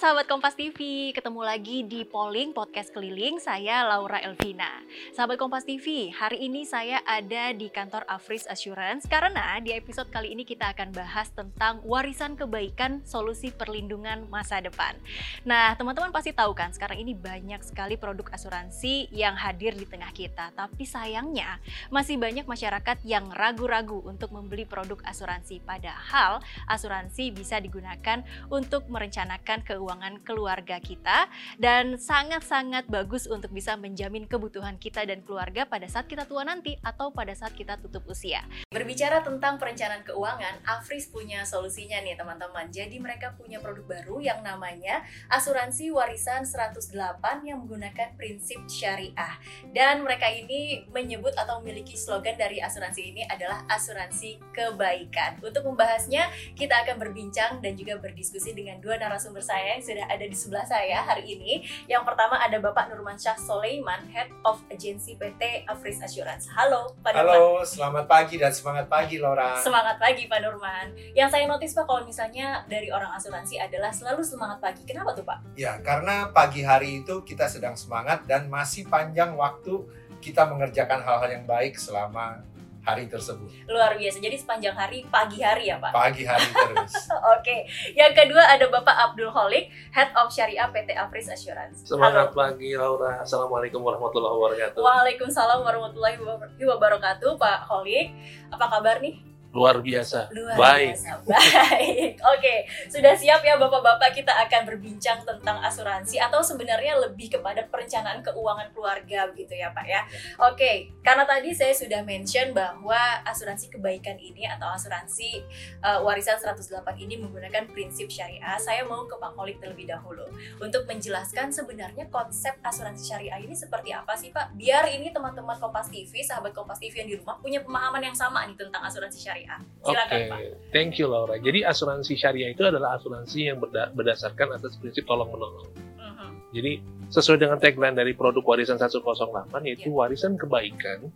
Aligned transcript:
sahabat 0.00 0.24
Kompas 0.24 0.56
TV, 0.56 1.12
ketemu 1.12 1.44
lagi 1.44 1.84
di 1.84 2.08
Polling 2.08 2.56
Podcast 2.56 2.88
Keliling, 2.88 3.36
saya 3.36 3.84
Laura 3.84 4.16
Elvina. 4.24 4.80
Sahabat 5.12 5.36
Kompas 5.36 5.68
TV, 5.68 6.08
hari 6.08 6.48
ini 6.48 6.64
saya 6.64 7.04
ada 7.04 7.52
di 7.52 7.68
kantor 7.68 8.08
Afris 8.08 8.48
Assurance 8.48 9.04
karena 9.04 9.60
di 9.60 9.76
episode 9.76 10.08
kali 10.08 10.32
ini 10.32 10.48
kita 10.48 10.72
akan 10.72 10.96
bahas 10.96 11.28
tentang 11.36 11.84
warisan 11.84 12.32
kebaikan 12.32 13.04
solusi 13.04 13.52
perlindungan 13.52 14.24
masa 14.32 14.64
depan. 14.64 14.96
Nah, 15.44 15.76
teman-teman 15.76 16.16
pasti 16.16 16.32
tahu 16.32 16.56
kan, 16.56 16.72
sekarang 16.72 16.96
ini 16.96 17.12
banyak 17.12 17.60
sekali 17.60 18.00
produk 18.00 18.32
asuransi 18.32 19.12
yang 19.12 19.36
hadir 19.36 19.76
di 19.76 19.84
tengah 19.84 20.16
kita, 20.16 20.56
tapi 20.56 20.88
sayangnya 20.88 21.60
masih 21.92 22.16
banyak 22.16 22.48
masyarakat 22.48 23.04
yang 23.04 23.28
ragu-ragu 23.36 24.00
untuk 24.08 24.32
membeli 24.32 24.64
produk 24.64 24.96
asuransi, 25.04 25.60
padahal 25.60 26.40
asuransi 26.64 27.36
bisa 27.36 27.60
digunakan 27.60 28.24
untuk 28.48 28.88
merencanakan 28.88 29.60
keuangan 29.60 29.89
keluarga 30.22 30.78
kita 30.78 31.26
dan 31.58 31.98
sangat-sangat 31.98 32.86
bagus 32.86 33.26
untuk 33.26 33.50
bisa 33.50 33.74
menjamin 33.74 34.30
kebutuhan 34.30 34.78
kita 34.78 35.02
dan 35.02 35.24
keluarga 35.26 35.66
pada 35.66 35.90
saat 35.90 36.06
kita 36.06 36.28
tua 36.30 36.46
nanti 36.46 36.78
atau 36.86 37.10
pada 37.10 37.34
saat 37.34 37.56
kita 37.58 37.80
tutup 37.82 38.06
usia. 38.06 38.46
Berbicara 38.70 39.26
tentang 39.26 39.58
perencanaan 39.58 40.06
keuangan, 40.06 40.62
Afris 40.62 41.10
punya 41.10 41.42
solusinya 41.42 41.98
nih 42.04 42.14
teman-teman. 42.14 42.70
Jadi 42.70 43.02
mereka 43.02 43.34
punya 43.34 43.58
produk 43.58 43.82
baru 43.88 44.22
yang 44.22 44.44
namanya 44.46 45.02
Asuransi 45.26 45.90
Warisan 45.90 46.46
108 46.46 47.48
yang 47.48 47.66
menggunakan 47.66 48.14
prinsip 48.14 48.62
syariah. 48.70 49.34
Dan 49.74 50.06
mereka 50.06 50.28
ini 50.28 50.86
menyebut 50.92 51.34
atau 51.34 51.58
memiliki 51.64 51.96
slogan 51.96 52.36
dari 52.36 52.60
asuransi 52.60 53.02
ini 53.10 53.22
adalah 53.24 53.64
asuransi 53.66 54.38
kebaikan. 54.52 55.40
Untuk 55.40 55.64
membahasnya, 55.64 56.28
kita 56.54 56.84
akan 56.84 57.00
berbincang 57.00 57.64
dan 57.64 57.72
juga 57.74 57.96
berdiskusi 57.96 58.52
dengan 58.52 58.78
dua 58.78 59.00
narasumber 59.00 59.40
saya 59.40 59.79
yang 59.80 59.96
sudah 59.96 60.06
ada 60.12 60.24
di 60.28 60.36
sebelah 60.36 60.64
saya 60.68 61.00
hari 61.00 61.24
ini. 61.24 61.64
Yang 61.88 62.04
pertama 62.04 62.36
ada 62.36 62.60
Bapak 62.60 62.92
Nurman 62.92 63.16
Syah 63.16 63.40
Soleiman, 63.40 64.04
Head 64.12 64.28
of 64.44 64.60
Agency 64.68 65.16
PT 65.16 65.64
Afris 65.64 66.04
Assurance. 66.04 66.44
Halo, 66.52 66.92
Pak 67.00 67.16
Nurman. 67.16 67.32
Halo, 67.32 67.64
selamat 67.64 68.04
pagi 68.04 68.36
dan 68.36 68.52
semangat 68.52 68.92
pagi 68.92 69.16
Laura. 69.16 69.56
Semangat 69.64 69.96
pagi 69.96 70.28
Pak 70.28 70.40
Nurman. 70.44 70.92
Yang 71.16 71.28
saya 71.32 71.48
notice 71.48 71.72
Pak 71.72 71.88
kalau 71.88 72.04
misalnya 72.04 72.60
dari 72.68 72.92
orang 72.92 73.08
asuransi 73.16 73.56
adalah 73.56 73.88
selalu 73.88 74.20
semangat 74.20 74.60
pagi. 74.60 74.84
Kenapa 74.84 75.16
tuh 75.16 75.24
Pak? 75.24 75.56
Ya, 75.56 75.80
karena 75.80 76.28
pagi 76.28 76.60
hari 76.60 77.00
itu 77.00 77.24
kita 77.24 77.48
sedang 77.48 77.72
semangat 77.72 78.28
dan 78.28 78.52
masih 78.52 78.84
panjang 78.84 79.32
waktu 79.32 79.88
kita 80.20 80.44
mengerjakan 80.44 81.00
hal-hal 81.00 81.40
yang 81.40 81.48
baik 81.48 81.80
selama 81.80 82.44
hari 82.84 83.06
tersebut. 83.06 83.48
Luar 83.68 83.94
biasa. 83.96 84.18
Jadi 84.20 84.36
sepanjang 84.40 84.76
hari, 84.76 85.04
pagi 85.08 85.40
hari 85.40 85.68
ya 85.68 85.76
Pak? 85.78 85.92
Pagi 85.92 86.24
hari 86.24 86.48
terus. 86.48 86.94
Oke. 87.36 87.68
Yang 87.92 88.12
kedua 88.16 88.42
ada 88.48 88.66
Bapak 88.68 88.96
Abdul 89.10 89.30
Holik, 89.30 89.68
Head 89.92 90.10
of 90.16 90.32
Syariah 90.32 90.68
PT 90.72 90.96
Afris 90.96 91.28
Assurance. 91.28 91.84
Semangat 91.84 92.32
pagi 92.32 92.72
Laura. 92.74 93.20
Assalamualaikum 93.20 93.80
warahmatullahi 93.84 94.34
wabarakatuh. 94.36 94.80
Waalaikumsalam 94.80 95.60
warahmatullahi 95.62 96.16
wabarakatuh 96.56 97.36
Pak 97.36 97.58
Holik. 97.68 98.12
Apa 98.50 98.66
kabar 98.66 98.98
nih? 98.98 99.29
Luar 99.50 99.82
biasa. 99.82 100.30
Luar 100.30 100.54
Baik. 100.54 100.94
biasa. 100.94 101.10
Baik. 101.26 102.12
Oke, 102.38 102.54
sudah 102.86 103.18
siap 103.18 103.42
ya 103.42 103.58
Bapak-bapak 103.58 104.14
kita 104.14 104.30
akan 104.46 104.62
berbincang 104.62 105.26
tentang 105.26 105.58
asuransi 105.58 106.22
atau 106.22 106.38
sebenarnya 106.38 106.94
lebih 107.02 107.34
kepada 107.34 107.66
perencanaan 107.66 108.22
keuangan 108.22 108.70
keluarga 108.70 109.26
begitu 109.34 109.58
ya, 109.58 109.74
Pak 109.74 109.86
ya. 109.90 110.06
Oke, 110.38 110.94
karena 111.02 111.26
tadi 111.26 111.50
saya 111.50 111.74
sudah 111.74 112.06
mention 112.06 112.54
bahwa 112.54 112.98
asuransi 113.26 113.74
kebaikan 113.74 114.14
ini 114.22 114.46
atau 114.46 114.70
asuransi 114.70 115.42
uh, 115.82 115.98
warisan 116.06 116.38
108 116.38 116.86
ini 117.02 117.18
menggunakan 117.18 117.66
prinsip 117.74 118.06
syariah. 118.06 118.54
Saya 118.62 118.86
mau 118.86 119.02
ke 119.10 119.18
Pak 119.18 119.34
Kolik 119.34 119.58
terlebih 119.58 119.90
dahulu 119.90 120.30
untuk 120.62 120.86
menjelaskan 120.86 121.50
sebenarnya 121.50 122.06
konsep 122.06 122.54
asuransi 122.62 123.02
syariah 123.02 123.42
ini 123.42 123.58
seperti 123.58 123.90
apa 123.90 124.14
sih, 124.14 124.30
Pak? 124.30 124.54
Biar 124.54 124.86
ini 124.94 125.10
teman-teman 125.10 125.58
Kompas 125.58 125.90
TV, 125.90 126.22
sahabat 126.22 126.54
Kompas 126.54 126.78
TV 126.78 127.02
yang 127.02 127.10
di 127.10 127.16
rumah 127.18 127.34
punya 127.42 127.58
pemahaman 127.66 128.06
yang 128.06 128.14
sama 128.14 128.46
nih 128.46 128.54
tentang 128.54 128.86
asuransi 128.86 129.18
syariah. 129.18 129.39
Oke, 129.80 129.96
Silakan, 129.96 130.20
Pak. 130.28 130.40
thank 130.74 131.00
you 131.00 131.06
Laura. 131.08 131.40
Jadi 131.40 131.64
asuransi 131.64 132.12
syariah 132.16 132.52
itu 132.52 132.62
adalah 132.66 133.00
asuransi 133.00 133.48
yang 133.48 133.58
berda- 133.58 133.90
berdasarkan 133.96 134.60
atas 134.60 134.76
prinsip 134.76 135.08
tolong 135.08 135.32
menolong. 135.32 135.72
Mhm. 135.96 136.28
Jadi 136.52 136.72
sesuai 137.08 137.38
dengan 137.40 137.58
tagline 137.58 137.96
dari 137.96 138.12
produk 138.12 138.44
warisan 138.44 138.76
108 138.76 139.64
yaitu 139.64 139.88
Ya. 139.88 139.96
warisan 139.96 140.36
kebaikan. 140.36 141.08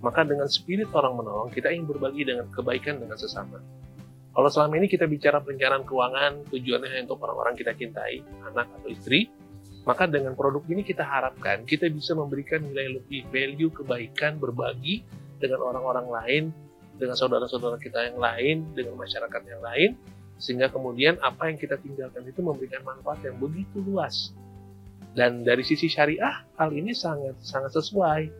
Maka 0.00 0.24
dengan 0.24 0.48
spirit 0.48 0.88
tolong 0.88 1.20
menolong 1.20 1.52
kita 1.52 1.68
ingin 1.68 1.84
berbagi 1.84 2.24
dengan 2.24 2.48
kebaikan 2.48 2.98
dengan 2.98 3.20
sesama. 3.20 3.60
Kalau 4.30 4.48
selama 4.48 4.80
ini 4.80 4.88
kita 4.88 5.04
bicara 5.04 5.44
perencanaan 5.44 5.84
keuangan 5.84 6.48
tujuannya 6.48 6.88
hanya 6.88 7.02
untuk 7.04 7.20
orang-orang 7.26 7.54
kita 7.58 7.76
cintai, 7.76 8.24
anak 8.46 8.70
atau 8.80 8.88
istri, 8.88 9.28
maka 9.84 10.06
dengan 10.08 10.32
produk 10.38 10.64
ini 10.70 10.86
kita 10.86 11.04
harapkan 11.04 11.66
kita 11.68 11.90
bisa 11.92 12.16
memberikan 12.16 12.64
nilai 12.64 13.00
lebih 13.00 13.26
value 13.28 13.72
kebaikan 13.74 14.38
berbagi 14.40 15.02
dengan 15.40 15.60
orang-orang 15.72 16.06
lain 16.08 16.44
dengan 17.00 17.16
saudara-saudara 17.16 17.80
kita 17.80 18.12
yang 18.12 18.20
lain, 18.20 18.68
dengan 18.76 19.00
masyarakat 19.00 19.42
yang 19.48 19.64
lain, 19.64 19.90
sehingga 20.36 20.68
kemudian 20.68 21.16
apa 21.24 21.48
yang 21.48 21.56
kita 21.56 21.80
tinggalkan 21.80 22.24
itu 22.28 22.44
memberikan 22.44 22.84
manfaat 22.84 23.24
yang 23.24 23.40
begitu 23.40 23.80
luas. 23.80 24.36
Dan 25.16 25.42
dari 25.42 25.64
sisi 25.64 25.88
syariah, 25.88 26.44
hal 26.60 26.70
ini 26.70 26.92
sangat 26.92 27.40
sangat 27.40 27.74
sesuai 27.74 28.30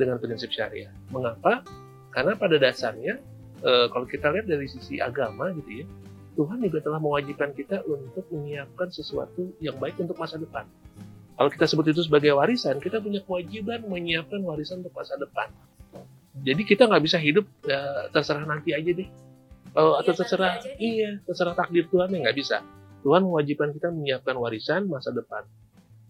dengan 0.00 0.16
prinsip 0.22 0.48
syariah. 0.54 0.90
Mengapa? 1.12 1.66
Karena 2.14 2.38
pada 2.38 2.56
dasarnya, 2.56 3.18
eh, 3.60 3.86
kalau 3.90 4.06
kita 4.06 4.30
lihat 4.30 4.46
dari 4.46 4.70
sisi 4.70 5.02
agama 5.02 5.50
gitu 5.58 5.84
ya, 5.84 5.86
Tuhan 6.34 6.58
juga 6.66 6.82
telah 6.82 6.98
mewajibkan 6.98 7.54
kita 7.54 7.86
untuk 7.86 8.26
menyiapkan 8.34 8.90
sesuatu 8.90 9.54
yang 9.62 9.78
baik 9.78 9.98
untuk 10.02 10.18
masa 10.18 10.34
depan. 10.38 10.66
Kalau 11.34 11.50
kita 11.50 11.66
sebut 11.66 11.90
itu 11.90 12.02
sebagai 12.06 12.34
warisan, 12.34 12.78
kita 12.78 13.02
punya 13.02 13.22
kewajiban 13.22 13.82
menyiapkan 13.86 14.42
warisan 14.42 14.82
untuk 14.82 14.94
masa 14.94 15.18
depan. 15.18 15.50
Jadi 16.42 16.62
kita 16.66 16.90
nggak 16.90 17.04
bisa 17.06 17.18
hidup 17.22 17.46
ya, 17.62 18.10
terserah 18.10 18.42
nanti 18.42 18.74
aja 18.74 18.90
deh. 18.90 19.06
Oh, 19.74 19.98
atau 19.98 20.10
Iya, 20.14 20.18
terserah 20.18 20.48
nanti 20.58 20.66
aja 20.66 20.74
deh. 20.74 20.82
iya, 20.82 21.10
terserah 21.22 21.54
takdir 21.54 21.84
Tuhan 21.86 22.08
ya 22.10 22.18
nggak 22.26 22.36
bisa. 22.38 22.56
Tuhan 23.06 23.22
mewajibkan 23.22 23.70
kita 23.70 23.88
menyiapkan 23.94 24.34
warisan 24.40 24.90
masa 24.90 25.14
depan. 25.14 25.46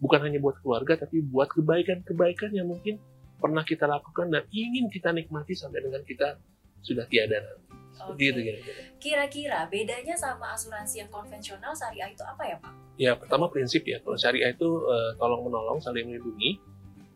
Bukan 0.01 0.19
hanya 0.25 0.41
buat 0.41 0.57
keluarga, 0.63 0.97
tapi 0.97 1.21
buat 1.21 1.51
kebaikan-kebaikan 1.53 2.55
yang 2.55 2.71
mungkin 2.71 2.97
pernah 3.37 3.61
kita 3.61 3.85
lakukan 3.85 4.31
dan 4.31 4.43
ingin 4.49 4.89
kita 4.89 5.11
nikmati 5.11 5.53
sampai 5.53 5.83
dengan 5.83 6.01
kita 6.01 6.39
sudah 6.81 7.05
tiada 7.05 7.37
nanti. 7.41 7.65
Seperti 7.95 8.23
Oke. 8.27 8.27
itu 8.27 8.39
kira-kira. 8.43 8.81
Kira-kira 8.99 9.59
bedanya 9.71 10.15
sama 10.19 10.51
asuransi 10.51 10.99
yang 10.99 11.09
konvensional 11.11 11.71
syariah 11.71 12.11
itu 12.11 12.23
apa 12.27 12.43
ya 12.43 12.55
Pak? 12.59 12.73
Ya, 12.99 13.11
pertama 13.15 13.47
prinsip 13.47 13.87
ya. 13.87 14.03
Kalau 14.03 14.19
syariah 14.19 14.51
itu 14.51 14.67
eh, 14.67 15.11
tolong 15.15 15.47
menolong, 15.47 15.79
saling 15.79 16.11
melindungi. 16.11 16.59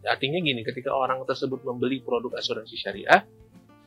Artinya 0.06 0.40
gini, 0.40 0.64
ketika 0.64 0.96
orang 0.96 1.24
tersebut 1.28 1.60
membeli 1.68 2.00
produk 2.00 2.40
asuransi 2.40 2.76
syariah, 2.80 3.28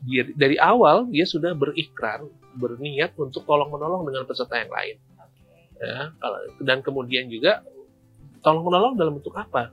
dia, 0.03 0.27
dari 0.35 0.59
awal 0.59 1.09
dia 1.09 1.25
sudah 1.25 1.55
berikrar, 1.55 2.27
berniat 2.59 3.17
untuk 3.17 3.47
tolong 3.49 3.71
menolong 3.71 4.05
dengan 4.05 4.29
peserta 4.29 4.61
yang 4.61 4.73
lain. 4.73 4.97
Ya, 5.83 6.15
dan 6.63 6.79
kemudian 6.85 7.27
juga 7.27 7.65
tolong 8.45 8.67
menolong 8.67 8.95
dalam 8.99 9.19
bentuk 9.19 9.35
apa? 9.35 9.73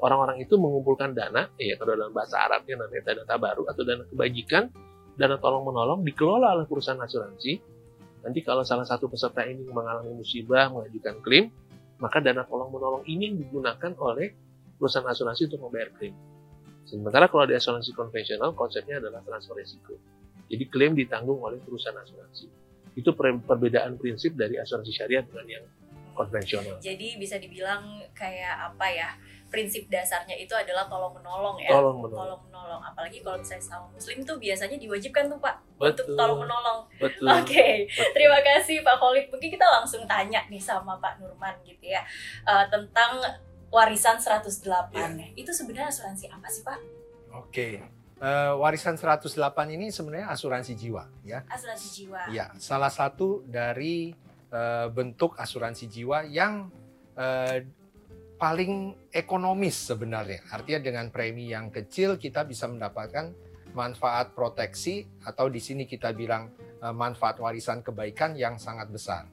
Orang-orang 0.00 0.40
itu 0.40 0.56
mengumpulkan 0.56 1.12
dana, 1.12 1.52
ya 1.60 1.76
kalau 1.76 1.92
dalam 1.92 2.12
bahasa 2.16 2.40
Arabnya 2.40 2.80
namanya 2.80 3.12
dana 3.12 3.22
tabaru 3.28 3.68
atau 3.68 3.82
dana 3.84 4.04
kebajikan, 4.08 4.72
dana 5.20 5.36
tolong 5.36 5.68
menolong 5.68 6.00
dikelola 6.00 6.56
oleh 6.56 6.64
perusahaan 6.64 7.00
asuransi. 7.00 7.60
Nanti 8.24 8.40
kalau 8.40 8.64
salah 8.64 8.88
satu 8.88 9.08
peserta 9.08 9.44
ini 9.44 9.64
mengalami 9.68 10.12
musibah, 10.16 10.72
mengajukan 10.72 11.20
klaim, 11.20 11.52
maka 12.00 12.20
dana 12.24 12.48
tolong 12.48 12.72
menolong 12.72 13.04
ini 13.04 13.36
digunakan 13.36 13.92
oleh 14.00 14.32
perusahaan 14.80 15.04
asuransi 15.04 15.52
untuk 15.52 15.60
membayar 15.68 15.92
klaim. 15.92 16.16
Sementara 16.88 17.28
kalau 17.28 17.44
di 17.44 17.54
asuransi 17.54 17.92
konvensional 17.92 18.56
konsepnya 18.56 18.98
adalah 18.98 19.20
transfer 19.20 19.54
risiko. 19.54 20.00
Jadi 20.50 20.64
klaim 20.66 20.96
ditanggung 20.96 21.38
oleh 21.38 21.60
perusahaan 21.60 21.94
asuransi. 21.94 22.48
Itu 22.98 23.14
per- 23.14 23.44
perbedaan 23.44 24.00
prinsip 24.00 24.34
dari 24.34 24.58
asuransi 24.58 24.90
syariah 24.90 25.22
dengan 25.22 25.46
yang 25.46 25.64
konvensional. 26.18 26.82
Jadi 26.82 27.14
bisa 27.20 27.38
dibilang 27.38 28.02
kayak 28.16 28.74
apa 28.74 28.86
ya? 28.90 29.10
Prinsip 29.50 29.90
dasarnya 29.90 30.38
itu 30.38 30.54
adalah 30.54 30.86
tolong 30.86 31.10
menolong 31.10 31.58
ya. 31.58 31.74
Tolong 31.74 31.98
menolong. 32.02 32.18
Tolong 32.22 32.40
menolong. 32.50 32.80
Apalagi 32.86 33.18
kalau 33.18 33.38
misalnya 33.38 33.66
sama 33.66 33.86
muslim 33.90 34.22
tuh 34.22 34.38
biasanya 34.38 34.78
diwajibkan 34.78 35.26
tuh 35.26 35.38
Pak 35.42 35.54
untuk 35.78 36.06
Betul. 36.06 36.18
tolong 36.18 36.38
menolong. 36.46 36.78
Betul. 37.02 37.26
Oke, 37.42 37.90
Betul. 37.90 38.10
terima 38.14 38.38
kasih 38.46 38.82
Pak 38.86 38.96
Kholik. 39.02 39.26
Mungkin 39.30 39.50
kita 39.50 39.66
langsung 39.66 40.06
tanya 40.06 40.46
nih 40.46 40.62
sama 40.62 40.98
Pak 41.02 41.18
Nurman 41.18 41.58
gitu 41.66 41.82
ya 41.82 42.02
eh, 42.46 42.64
tentang 42.70 43.26
warisan 43.70 44.18
108. 44.18 44.92
Iya. 44.92 45.26
Itu 45.38 45.54
sebenarnya 45.54 45.88
asuransi 45.94 46.26
apa 46.28 46.46
sih 46.50 46.62
Pak? 46.66 46.78
Oke. 47.38 47.68
Eh, 48.20 48.52
warisan 48.52 49.00
108 49.00 49.32
ini 49.72 49.88
sebenarnya 49.88 50.28
asuransi 50.28 50.76
jiwa 50.76 51.08
ya. 51.24 51.40
Asuransi 51.48 51.88
jiwa. 51.88 52.28
Ya, 52.28 52.52
salah 52.60 52.92
satu 52.92 53.40
dari 53.48 54.12
eh, 54.52 54.86
bentuk 54.92 55.40
asuransi 55.40 55.88
jiwa 55.88 56.28
yang 56.28 56.68
eh, 57.16 57.64
paling 58.36 58.92
ekonomis 59.08 59.88
sebenarnya. 59.88 60.44
Artinya 60.52 60.84
dengan 60.84 61.06
premi 61.08 61.48
yang 61.48 61.72
kecil 61.72 62.20
kita 62.20 62.44
bisa 62.44 62.68
mendapatkan 62.68 63.32
manfaat 63.72 64.36
proteksi 64.36 65.08
atau 65.24 65.48
di 65.48 65.62
sini 65.62 65.86
kita 65.86 66.10
bilang 66.10 66.50
manfaat 66.80 67.36
warisan 67.38 67.84
kebaikan 67.84 68.32
yang 68.34 68.56
sangat 68.56 68.88
besar. 68.88 69.28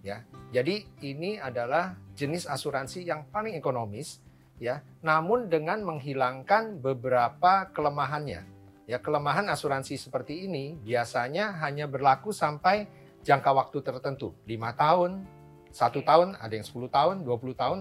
Ya. 0.00 0.24
Jadi 0.50 0.88
ini 1.04 1.36
adalah 1.36 1.96
jenis 2.16 2.48
asuransi 2.48 3.04
yang 3.04 3.28
paling 3.28 3.54
ekonomis 3.56 4.24
ya, 4.56 4.84
namun 5.04 5.48
dengan 5.52 5.84
menghilangkan 5.84 6.80
beberapa 6.80 7.68
kelemahannya. 7.72 8.44
Ya, 8.90 8.98
kelemahan 8.98 9.46
asuransi 9.46 9.94
seperti 9.94 10.50
ini 10.50 10.74
biasanya 10.82 11.62
hanya 11.62 11.86
berlaku 11.86 12.34
sampai 12.34 12.90
jangka 13.22 13.50
waktu 13.54 13.78
tertentu, 13.86 14.34
lima 14.48 14.74
tahun, 14.74 15.22
satu 15.70 16.02
tahun, 16.02 16.34
ada 16.42 16.50
yang 16.50 16.66
10 16.66 16.90
tahun, 16.90 17.16
20 17.22 17.54
tahun. 17.54 17.80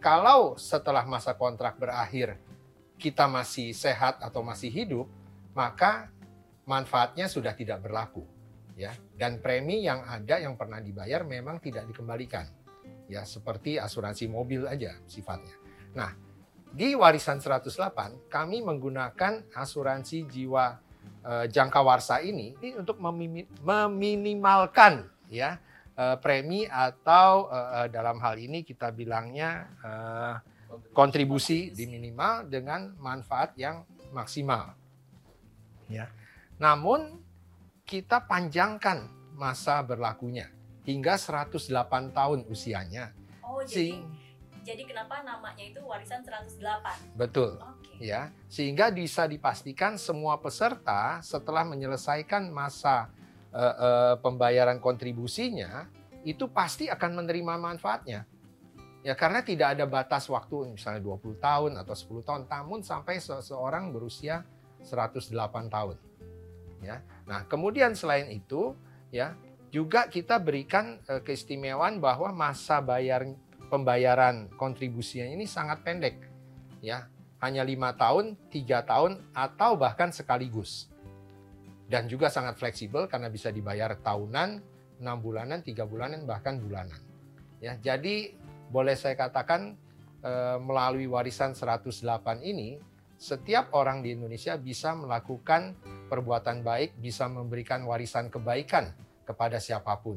Kalau 0.00 0.60
setelah 0.60 1.04
masa 1.08 1.32
kontrak 1.32 1.80
berakhir 1.80 2.36
kita 3.00 3.24
masih 3.24 3.72
sehat 3.72 4.20
atau 4.20 4.44
masih 4.44 4.68
hidup, 4.68 5.08
maka 5.56 6.12
manfaatnya 6.68 7.26
sudah 7.28 7.56
tidak 7.56 7.80
berlaku. 7.80 8.24
Ya, 8.80 8.96
dan 9.20 9.44
premi 9.44 9.84
yang 9.84 10.00
ada 10.08 10.40
yang 10.40 10.56
pernah 10.56 10.80
dibayar 10.80 11.20
memang 11.20 11.60
tidak 11.60 11.84
dikembalikan. 11.92 12.48
Ya, 13.12 13.28
seperti 13.28 13.76
asuransi 13.76 14.24
mobil 14.32 14.64
aja 14.64 14.96
sifatnya. 15.04 15.52
Nah, 15.92 16.16
di 16.72 16.96
warisan 16.96 17.44
108 17.44 18.32
kami 18.32 18.64
menggunakan 18.64 19.52
asuransi 19.52 20.24
jiwa 20.24 20.80
eh, 21.28 21.44
jangka 21.52 21.80
warsa 21.84 22.24
ini, 22.24 22.56
ini 22.64 22.80
untuk 22.80 22.96
meminimalkan 23.60 25.12
ya 25.28 25.60
uh, 26.00 26.16
premi 26.18 26.64
atau 26.64 27.48
uh, 27.52 27.86
dalam 27.92 28.16
hal 28.24 28.40
ini 28.40 28.64
kita 28.64 28.88
bilangnya 28.90 29.68
uh, 29.84 30.34
kontribusi 30.94 31.74
di 31.74 31.84
minimal 31.84 32.48
dengan 32.48 32.94
manfaat 32.96 33.52
yang 33.60 33.84
maksimal. 34.14 34.72
Ya. 35.90 36.08
Namun 36.56 37.18
kita 37.90 38.22
panjangkan 38.22 39.10
masa 39.34 39.82
berlakunya 39.82 40.46
hingga 40.86 41.18
108 41.18 42.14
tahun 42.14 42.46
usianya. 42.46 43.10
Oh, 43.42 43.58
jadi 43.66 43.98
jadi 44.62 44.86
kenapa 44.86 45.26
namanya 45.26 45.58
itu 45.58 45.82
warisan 45.82 46.22
108? 46.22 47.18
Betul. 47.18 47.58
Okay. 47.58 48.14
Ya, 48.14 48.30
sehingga 48.46 48.94
bisa 48.94 49.26
dipastikan 49.26 49.98
semua 49.98 50.38
peserta 50.38 51.18
setelah 51.20 51.66
menyelesaikan 51.66 52.46
masa 52.54 53.10
uh, 53.50 53.58
uh, 53.58 54.14
pembayaran 54.22 54.78
kontribusinya 54.78 55.90
itu 56.22 56.46
pasti 56.46 56.86
akan 56.86 57.24
menerima 57.24 57.58
manfaatnya. 57.58 58.22
Ya 59.00 59.16
karena 59.16 59.40
tidak 59.42 59.74
ada 59.74 59.88
batas 59.88 60.28
waktu 60.30 60.76
misalnya 60.76 61.02
20 61.02 61.40
tahun 61.40 61.72
atau 61.80 61.94
10 61.96 62.20
tahun, 62.22 62.42
namun 62.46 62.84
sampai 62.84 63.18
seseorang 63.18 63.90
berusia 63.90 64.44
108 64.84 65.32
tahun. 65.72 66.09
Ya. 66.80 67.04
Nah, 67.28 67.44
kemudian 67.44 67.92
selain 67.92 68.32
itu 68.32 68.72
ya 69.12 69.36
juga 69.70 70.08
kita 70.08 70.40
berikan 70.40 70.98
uh, 71.06 71.20
keistimewaan 71.20 72.00
bahwa 72.00 72.32
masa 72.32 72.80
bayar 72.82 73.28
pembayaran 73.70 74.50
kontribusinya 74.58 75.30
ini 75.30 75.46
sangat 75.46 75.84
pendek. 75.86 76.16
Ya, 76.80 77.06
hanya 77.44 77.62
lima 77.62 77.92
tahun, 77.92 78.36
tiga 78.48 78.82
tahun, 78.82 79.20
atau 79.36 79.76
bahkan 79.76 80.08
sekaligus 80.10 80.90
dan 81.90 82.06
juga 82.06 82.30
sangat 82.30 82.54
fleksibel 82.54 83.10
karena 83.10 83.26
bisa 83.26 83.50
dibayar 83.50 83.98
tahunan, 83.98 84.62
enam 85.02 85.16
bulanan, 85.18 85.58
tiga 85.66 85.82
bulanan, 85.82 86.22
bahkan 86.22 86.62
bulanan. 86.62 87.02
Ya, 87.58 87.74
jadi 87.76 88.32
boleh 88.70 88.94
saya 88.94 89.18
katakan 89.18 89.74
e, 90.22 90.32
melalui 90.62 91.10
warisan 91.10 91.52
108 91.52 92.46
ini, 92.46 92.78
setiap 93.20 93.76
orang 93.76 94.00
di 94.00 94.16
Indonesia 94.16 94.56
bisa 94.56 94.96
melakukan 94.96 95.76
perbuatan 96.08 96.64
baik, 96.64 96.96
bisa 96.96 97.28
memberikan 97.28 97.84
warisan 97.84 98.32
kebaikan 98.32 98.96
kepada 99.28 99.60
siapa 99.60 99.92
pun. 100.00 100.16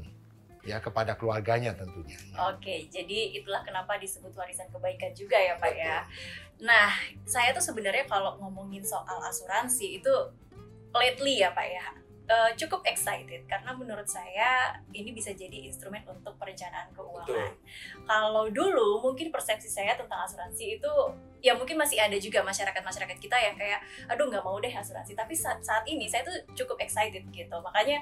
Ya, 0.64 0.80
kepada 0.80 1.20
keluarganya 1.20 1.76
tentunya. 1.76 2.16
Oke, 2.48 2.88
jadi 2.88 3.36
itulah 3.36 3.68
kenapa 3.68 4.00
disebut 4.00 4.32
warisan 4.32 4.72
kebaikan 4.72 5.12
juga 5.12 5.36
ya 5.36 5.60
Pak 5.60 5.74
ya. 5.76 6.08
Nah, 6.64 6.88
saya 7.28 7.52
tuh 7.52 7.60
sebenarnya 7.60 8.08
kalau 8.08 8.40
ngomongin 8.40 8.80
soal 8.80 9.20
asuransi 9.28 10.00
itu 10.00 10.14
lately 10.96 11.44
ya 11.44 11.52
Pak 11.52 11.68
ya 11.68 11.84
uh, 12.30 12.52
cukup 12.56 12.86
excited 12.88 13.44
karena 13.48 13.72
menurut 13.76 14.08
saya 14.08 14.80
ini 14.96 15.12
bisa 15.12 15.36
jadi 15.36 15.68
instrumen 15.68 16.04
untuk 16.08 16.38
perencanaan 16.40 16.92
keuangan. 16.96 17.54
Kalau 18.08 18.48
dulu 18.48 19.04
mungkin 19.04 19.34
persepsi 19.34 19.68
saya 19.68 20.00
tentang 20.00 20.24
asuransi 20.24 20.80
itu 20.80 20.94
ya 21.44 21.52
mungkin 21.60 21.76
masih 21.76 22.00
ada 22.00 22.16
juga 22.16 22.40
masyarakat-masyarakat 22.48 23.18
kita 23.20 23.36
yang 23.36 23.60
kayak 23.60 23.84
aduh 24.08 24.32
nggak 24.32 24.40
mau 24.48 24.56
deh 24.64 24.72
asuransi 24.72 25.12
tapi 25.12 25.36
saat, 25.36 25.60
saat 25.60 25.84
ini 25.84 26.08
saya 26.08 26.24
tuh 26.24 26.32
cukup 26.56 26.80
excited 26.80 27.28
gitu 27.36 27.56
makanya 27.60 28.00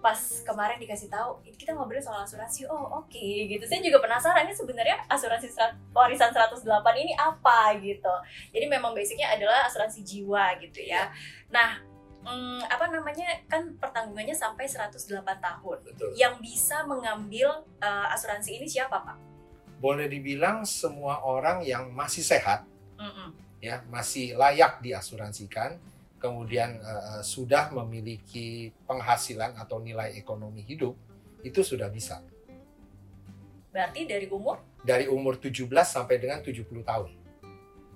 pas 0.00 0.16
kemarin 0.48 0.80
dikasih 0.80 1.12
tahu 1.12 1.44
kita 1.60 1.76
ngobrol 1.76 2.00
soal 2.00 2.24
asuransi 2.24 2.64
oh 2.72 3.04
oke 3.04 3.12
okay, 3.12 3.52
gitu 3.52 3.68
saya 3.68 3.84
juga 3.84 4.00
penasaran 4.00 4.48
ini 4.48 4.56
sebenarnya 4.56 4.96
asuransi 5.12 5.52
warisan 5.92 6.32
108 6.32 6.64
ini 6.96 7.12
apa 7.20 7.76
gitu 7.84 8.14
jadi 8.48 8.64
memang 8.64 8.96
basicnya 8.96 9.28
adalah 9.36 9.68
asuransi 9.68 10.00
jiwa 10.00 10.56
gitu 10.64 10.80
ya 10.80 10.88
iya. 10.88 11.02
nah 11.52 11.90
hmm, 12.24 12.60
apa 12.68 12.84
namanya 12.92 13.44
kan 13.48 13.76
pertanggungannya 13.76 14.36
sampai 14.36 14.68
108 14.68 15.24
tahun. 15.24 15.78
Betul. 15.84 16.10
Yang 16.16 16.34
bisa 16.44 16.84
mengambil 16.84 17.64
uh, 17.80 18.12
asuransi 18.12 18.60
ini 18.60 18.66
siapa, 18.68 19.00
Pak? 19.00 19.16
Boleh 19.80 20.12
dibilang 20.12 20.68
semua 20.68 21.24
orang 21.24 21.64
yang 21.64 21.88
masih 21.96 22.20
sehat, 22.20 22.68
mm 23.00 23.10
-mm. 23.10 23.28
ya 23.64 23.80
masih 23.88 24.36
layak 24.36 24.84
diasuransikan, 24.84 25.80
kemudian 26.20 26.76
uh, 26.84 27.24
sudah 27.24 27.72
memiliki 27.72 28.68
penghasilan 28.84 29.56
atau 29.56 29.80
nilai 29.80 30.12
ekonomi 30.20 30.60
hidup, 30.60 30.92
itu 31.40 31.64
sudah 31.64 31.88
bisa. 31.88 32.20
Berarti 33.72 34.04
dari 34.04 34.28
umur? 34.28 34.60
Dari 34.84 35.08
umur 35.08 35.40
17 35.40 35.64
sampai 35.80 36.20
dengan 36.20 36.44
70 36.44 36.66
tahun. 36.84 37.10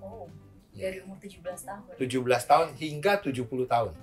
Oh, 0.01 0.25
ya. 0.73 0.89
dari 0.89 1.05
umur 1.05 1.21
17 1.21 1.41
tahun. 1.43 1.93
17 2.01 2.49
tahun 2.49 2.67
hingga 2.79 3.13
70 3.21 3.45
tahun. 3.69 3.93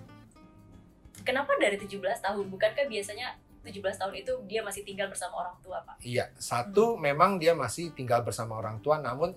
Kenapa 1.22 1.54
dari 1.58 1.76
17 1.78 1.98
tahun? 1.98 2.44
Bukankah 2.50 2.86
biasanya 2.88 3.38
17 3.62 3.78
tahun 3.78 4.14
itu 4.18 4.32
dia 4.50 4.60
masih 4.60 4.82
tinggal 4.82 5.06
bersama 5.06 5.46
orang 5.46 5.56
tua, 5.62 5.78
Pak? 5.86 6.02
Iya, 6.02 6.34
satu 6.34 6.98
hmm. 6.98 7.00
memang 7.00 7.30
dia 7.38 7.54
masih 7.54 7.94
tinggal 7.94 8.26
bersama 8.26 8.58
orang 8.58 8.82
tua, 8.82 8.98
namun 8.98 9.32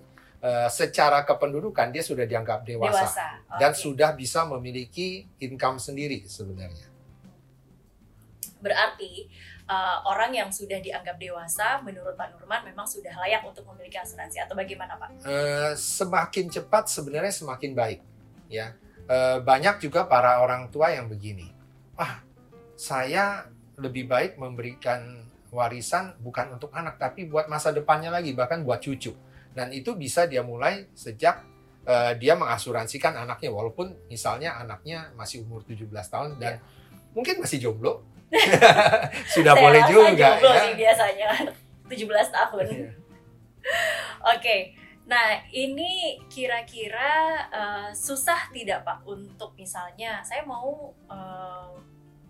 uh, 0.46 0.70
secara 0.70 1.26
kependudukan 1.26 1.90
dia 1.90 2.06
sudah 2.06 2.22
dianggap 2.22 2.62
dewasa, 2.62 3.02
dewasa. 3.02 3.26
Okay. 3.50 3.58
dan 3.58 3.72
sudah 3.74 4.14
bisa 4.14 4.46
memiliki 4.46 5.26
income 5.42 5.82
sendiri 5.82 6.22
sebenarnya. 6.30 6.86
Berarti 8.62 9.26
uh, 9.66 10.06
orang 10.06 10.30
yang 10.30 10.48
sudah 10.54 10.78
dianggap 10.78 11.18
dewasa, 11.18 11.82
menurut 11.82 12.14
Pak 12.14 12.38
Nurman 12.38 12.62
memang 12.62 12.86
sudah 12.86 13.10
layak 13.26 13.42
untuk 13.42 13.66
memiliki 13.74 13.98
asuransi 13.98 14.46
atau 14.46 14.54
bagaimana, 14.54 14.94
Pak? 14.94 15.26
Uh, 15.26 15.74
semakin 15.74 16.46
cepat 16.46 16.86
sebenarnya 16.86 17.34
semakin 17.34 17.74
baik, 17.74 18.00
ya. 18.46 18.78
Uh, 19.06 19.42
banyak 19.42 19.82
juga 19.82 20.06
para 20.06 20.42
orang 20.42 20.70
tua 20.70 20.90
yang 20.90 21.06
begini 21.06 21.56
ah 21.96 22.20
saya 22.76 23.48
lebih 23.80 24.08
baik 24.08 24.36
memberikan 24.36 25.24
warisan 25.48 26.12
bukan 26.20 26.60
untuk 26.60 26.68
anak 26.76 27.00
tapi 27.00 27.24
buat 27.24 27.48
masa 27.48 27.72
depannya 27.72 28.12
lagi 28.12 28.36
bahkan 28.36 28.60
buat 28.60 28.84
cucu 28.84 29.16
dan 29.56 29.72
itu 29.72 29.96
bisa 29.96 30.28
dia 30.28 30.44
mulai 30.44 30.84
sejak 30.92 31.40
uh, 31.88 32.12
dia 32.20 32.36
mengasuransikan 32.36 33.16
anaknya 33.16 33.48
walaupun 33.48 33.96
misalnya 34.12 34.60
anaknya 34.60 35.08
masih 35.16 35.48
umur 35.48 35.64
17 35.64 35.88
tahun 35.88 36.36
dan 36.36 36.60
yeah. 36.60 37.10
mungkin 37.16 37.40
masih 37.40 37.56
jomblo 37.64 38.04
sudah 39.34 39.56
Saya 39.56 39.62
boleh 39.64 39.82
juga 39.88 40.36
jomblo 40.36 40.52
ya. 40.52 40.60
sih 40.60 40.72
biasanya 40.76 41.28
17 41.90 42.36
tahun 42.36 42.66
yeah. 42.68 42.92
oke 44.28 44.36
okay. 44.36 44.76
Nah, 45.06 45.38
ini 45.54 46.18
kira-kira 46.26 47.46
uh, 47.46 47.90
susah 47.94 48.50
tidak 48.50 48.82
Pak 48.82 49.06
untuk 49.06 49.54
misalnya 49.54 50.18
saya 50.26 50.42
mau 50.42 50.90
uh, 51.06 51.78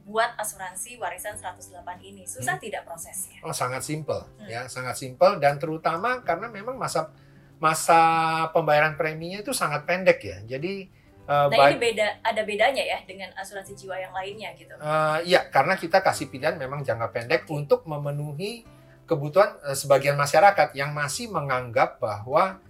buat 0.06 0.38
asuransi 0.38 1.02
warisan 1.02 1.34
108 1.34 1.82
ini. 2.06 2.22
Susah 2.22 2.54
hmm. 2.56 2.62
tidak 2.62 2.86
prosesnya? 2.86 3.42
Oh, 3.42 3.50
sangat 3.50 3.82
simpel 3.82 4.22
hmm. 4.38 4.46
ya, 4.46 4.70
sangat 4.70 4.94
simpel 4.94 5.42
dan 5.42 5.58
terutama 5.58 6.22
karena 6.22 6.46
memang 6.46 6.78
masa 6.78 7.10
masa 7.58 7.98
pembayaran 8.54 8.94
preminya 8.94 9.42
itu 9.42 9.50
sangat 9.50 9.82
pendek 9.82 10.22
ya. 10.22 10.38
Jadi 10.46 10.86
uh, 11.26 11.50
Nah, 11.50 11.74
ini 11.74 11.82
beda 11.82 12.22
ada 12.22 12.42
bedanya 12.46 12.86
ya 12.86 13.02
dengan 13.02 13.34
asuransi 13.34 13.74
jiwa 13.74 13.98
yang 13.98 14.14
lainnya 14.14 14.54
gitu. 14.54 14.78
Uh, 14.78 15.18
iya, 15.26 15.50
karena 15.50 15.74
kita 15.74 15.98
kasih 15.98 16.30
pilihan 16.30 16.54
memang 16.54 16.86
jangka 16.86 17.10
pendek 17.10 17.42
okay. 17.42 17.58
untuk 17.58 17.82
memenuhi 17.90 18.62
kebutuhan 19.10 19.58
uh, 19.66 19.74
sebagian 19.74 20.14
masyarakat 20.14 20.70
yang 20.78 20.94
masih 20.94 21.34
menganggap 21.34 21.98
bahwa 21.98 22.62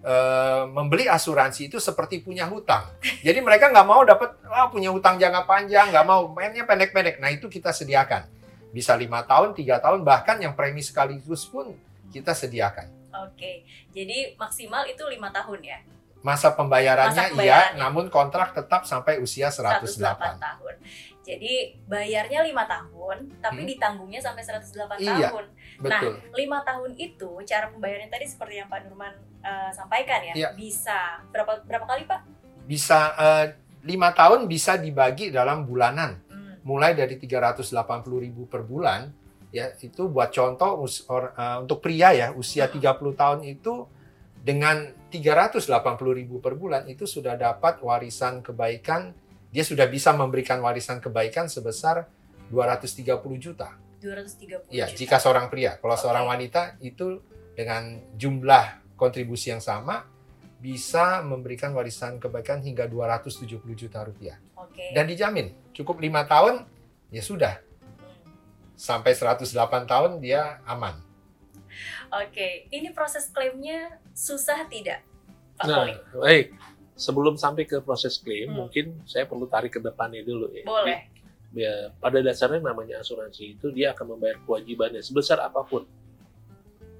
Uh, 0.00 0.64
membeli 0.72 1.04
asuransi 1.04 1.68
itu 1.68 1.76
seperti 1.76 2.24
punya 2.24 2.48
hutang. 2.48 2.88
Jadi 3.20 3.36
mereka 3.44 3.68
nggak 3.68 3.84
mau 3.84 4.00
dapat 4.00 4.32
oh, 4.48 4.68
punya 4.72 4.88
hutang 4.88 5.20
jangka 5.20 5.44
panjang, 5.44 5.92
nggak 5.92 6.06
mau 6.08 6.24
mainnya 6.32 6.64
pendek-pendek. 6.64 7.20
Nah 7.20 7.28
itu 7.28 7.52
kita 7.52 7.68
sediakan. 7.68 8.24
Bisa 8.72 8.96
lima 8.96 9.20
tahun, 9.28 9.52
tiga 9.52 9.76
tahun, 9.76 10.00
bahkan 10.00 10.40
yang 10.40 10.56
premi 10.56 10.80
sekaligus 10.80 11.44
pun 11.44 11.76
kita 12.08 12.32
sediakan. 12.32 12.88
Oke, 13.28 13.66
jadi 13.92 14.32
maksimal 14.40 14.88
itu 14.88 15.04
lima 15.04 15.28
tahun 15.28 15.60
ya? 15.60 15.78
Masa 16.24 16.52
pembayarannya, 16.56 17.12
Masa 17.12 17.20
iya, 17.20 17.30
pembayarannya 17.32 17.76
iya, 17.76 17.82
namun 17.84 18.04
kontrak 18.08 18.56
tetap 18.56 18.88
sampai 18.88 19.20
usia 19.20 19.52
108, 19.52 19.84
108 19.84 20.36
tahun. 20.40 20.74
Jadi 21.20 21.52
bayarnya 21.84 22.40
lima 22.40 22.64
tahun, 22.64 23.28
tapi 23.44 23.62
Hmm. 23.64 23.68
ditanggungnya 23.68 24.20
sampai 24.20 24.42
108 24.44 24.96
Iya. 24.96 25.28
tahun. 25.28 25.46
Betul. 25.80 26.12
Lima 26.32 26.58
tahun 26.64 26.90
itu 26.96 27.30
cara 27.44 27.68
pembayarannya 27.68 28.08
tadi 28.08 28.26
seperti 28.28 28.64
yang 28.64 28.68
Pak 28.72 28.88
Nurman 28.88 29.14
eh, 29.40 29.70
sampaikan 29.70 30.20
ya, 30.22 30.34
Iya. 30.34 30.48
bisa 30.52 31.20
berapa 31.28 31.60
berapa 31.62 31.84
kali 31.84 32.04
Pak? 32.04 32.20
Bisa 32.64 32.98
eh, 33.14 33.46
lima 33.82 34.12
tahun 34.12 34.44
bisa 34.44 34.76
dibagi 34.76 35.30
dalam 35.30 35.64
bulanan. 35.64 36.20
Hmm. 36.28 36.60
mulai 36.60 36.92
dari 36.92 37.16
380.000 37.16 38.44
per 38.44 38.60
bulan 38.60 39.08
ya 39.48 39.72
itu 39.74 40.06
buat 40.06 40.28
contoh 40.28 40.84
us- 40.84 41.08
or- 41.08 41.32
eh, 41.32 41.56
untuk 41.58 41.80
pria 41.80 42.12
ya 42.12 42.28
usia 42.30 42.68
30 42.68 42.84
tahun 43.12 43.40
itu 43.42 43.88
dengan 44.36 44.92
380.000 45.08 45.64
per 46.38 46.54
bulan 46.54 46.84
itu 46.84 47.04
sudah 47.04 47.34
dapat 47.34 47.80
warisan 47.80 48.40
kebaikan 48.40 49.12
dia 49.48 49.64
sudah 49.64 49.84
bisa 49.84 50.12
memberikan 50.12 50.60
warisan 50.60 51.00
kebaikan 51.00 51.48
sebesar 51.48 52.06
230 52.48 53.18
juta. 53.36 53.74
230 53.98 54.68
Ya, 54.70 54.86
juta. 54.86 54.96
jika 54.96 55.16
seorang 55.16 55.48
pria. 55.48 55.76
Kalau 55.76 55.92
Oke. 55.92 56.02
seorang 56.02 56.24
wanita 56.26 56.78
itu 56.80 57.20
dengan 57.52 58.00
jumlah 58.14 58.79
kontribusi 59.00 59.48
yang 59.48 59.64
sama 59.64 60.04
bisa 60.60 61.24
memberikan 61.24 61.72
warisan 61.72 62.20
kebaikan 62.20 62.60
hingga 62.60 62.84
270 62.84 63.64
juta 63.72 64.04
rupiah 64.04 64.36
Oke. 64.60 64.92
dan 64.92 65.08
dijamin 65.08 65.56
cukup 65.72 65.96
lima 66.04 66.28
tahun 66.28 66.68
ya 67.08 67.24
sudah 67.24 67.56
sampai 68.76 69.12
108 69.12 69.44
tahun 69.84 70.20
dia 70.20 70.60
aman. 70.64 70.96
Oke, 72.10 72.64
ini 72.72 72.90
proses 72.90 73.28
klaimnya 73.28 74.00
susah 74.10 74.66
tidak, 74.66 75.04
Pak 75.54 75.64
Nah, 75.68 75.76
Poli? 75.84 75.94
baik. 76.16 76.46
Sebelum 76.96 77.36
sampai 77.36 77.64
ke 77.64 77.80
proses 77.80 78.16
klaim, 78.16 78.50
Hmm. 78.50 78.66
mungkin 78.66 79.00
saya 79.04 79.24
perlu 79.24 79.44
tarik 79.46 79.76
ke 79.76 79.80
depannya 79.80 80.20
dulu 80.20 80.48
ya. 80.52 80.64
Boleh. 80.64 81.08
Ya, 81.52 81.92
pada 81.96 82.20
dasarnya 82.20 82.60
namanya 82.60 83.00
asuransi 83.00 83.56
itu 83.56 83.68
dia 83.70 83.92
akan 83.92 84.16
membayar 84.16 84.36
kewajibannya 84.44 85.00
sebesar 85.00 85.40
apa 85.40 85.60
pun. 85.62 85.84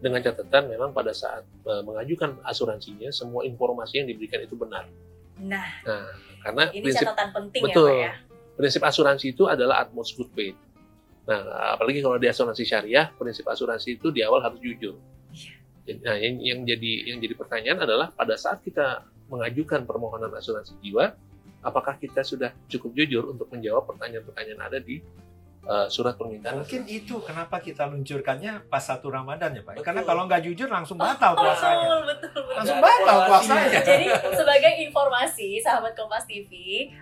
Dengan 0.01 0.25
catatan 0.25 0.73
memang 0.73 0.97
pada 0.97 1.13
saat 1.13 1.45
eh, 1.45 1.83
mengajukan 1.85 2.41
asuransinya 2.49 3.13
semua 3.13 3.45
informasi 3.45 4.01
yang 4.01 4.09
diberikan 4.09 4.41
itu 4.41 4.57
benar. 4.57 4.89
Nah, 5.41 5.65
Nah, 5.85 6.09
karena 6.45 6.65
ini 6.73 6.89
prinsip 6.89 7.07
catatan 7.13 7.29
penting 7.33 7.63
betul. 7.65 7.89
ya, 7.89 7.93
Pak 7.93 8.01
ya. 8.05 8.13
prinsip 8.61 8.83
asuransi 8.85 9.27
itu 9.33 9.45
adalah 9.49 9.85
utmost 9.85 10.17
good 10.17 10.29
faith. 10.37 10.57
Nah, 11.25 11.77
apalagi 11.77 12.01
kalau 12.05 12.21
di 12.21 12.29
asuransi 12.29 12.65
syariah, 12.65 13.09
prinsip 13.17 13.45
asuransi 13.49 13.97
itu 14.01 14.13
di 14.13 14.21
awal 14.21 14.45
harus 14.45 14.61
jujur. 14.61 14.97
Iya. 15.33 15.97
Nah, 16.05 16.17
yang, 16.21 16.37
yang 16.45 16.59
jadi 16.69 16.93
yang 17.13 17.19
jadi 17.25 17.35
pertanyaan 17.37 17.79
adalah 17.89 18.13
pada 18.13 18.37
saat 18.37 18.61
kita 18.61 19.05
mengajukan 19.33 19.89
permohonan 19.89 20.29
asuransi 20.35 20.77
jiwa, 20.85 21.15
apakah 21.65 21.97
kita 21.97 22.21
sudah 22.21 22.53
cukup 22.69 22.93
jujur 22.99 23.33
untuk 23.33 23.49
menjawab 23.49 23.89
pertanyaan-pertanyaan 23.89 24.61
ada 24.61 24.79
di 24.83 25.01
uh, 25.67 25.87
surat 25.93 26.17
permintaan 26.17 26.65
Mungkin 26.65 26.83
itu 26.89 27.21
kenapa 27.21 27.61
kita 27.61 27.85
luncurkannya 27.89 28.71
pas 28.71 28.81
satu 28.81 29.13
Ramadan 29.13 29.53
ya 29.53 29.63
Pak. 29.65 29.81
Betul. 29.81 29.85
Karena 29.85 30.03
kalau 30.07 30.23
nggak 30.25 30.43
jujur 30.47 30.69
langsung 30.71 30.97
batal 30.97 31.37
puasanya. 31.37 31.87
Betul, 31.87 32.01
betul, 32.07 32.29
betul. 32.31 32.57
Langsung 32.57 32.79
batal 32.81 33.17
puasanya. 33.29 33.81
Jadi 33.85 34.07
sebagai 34.37 34.73
informasi 34.89 35.49
sahabat 35.61 35.93
Kompas 35.97 36.25
TV, 36.25 36.51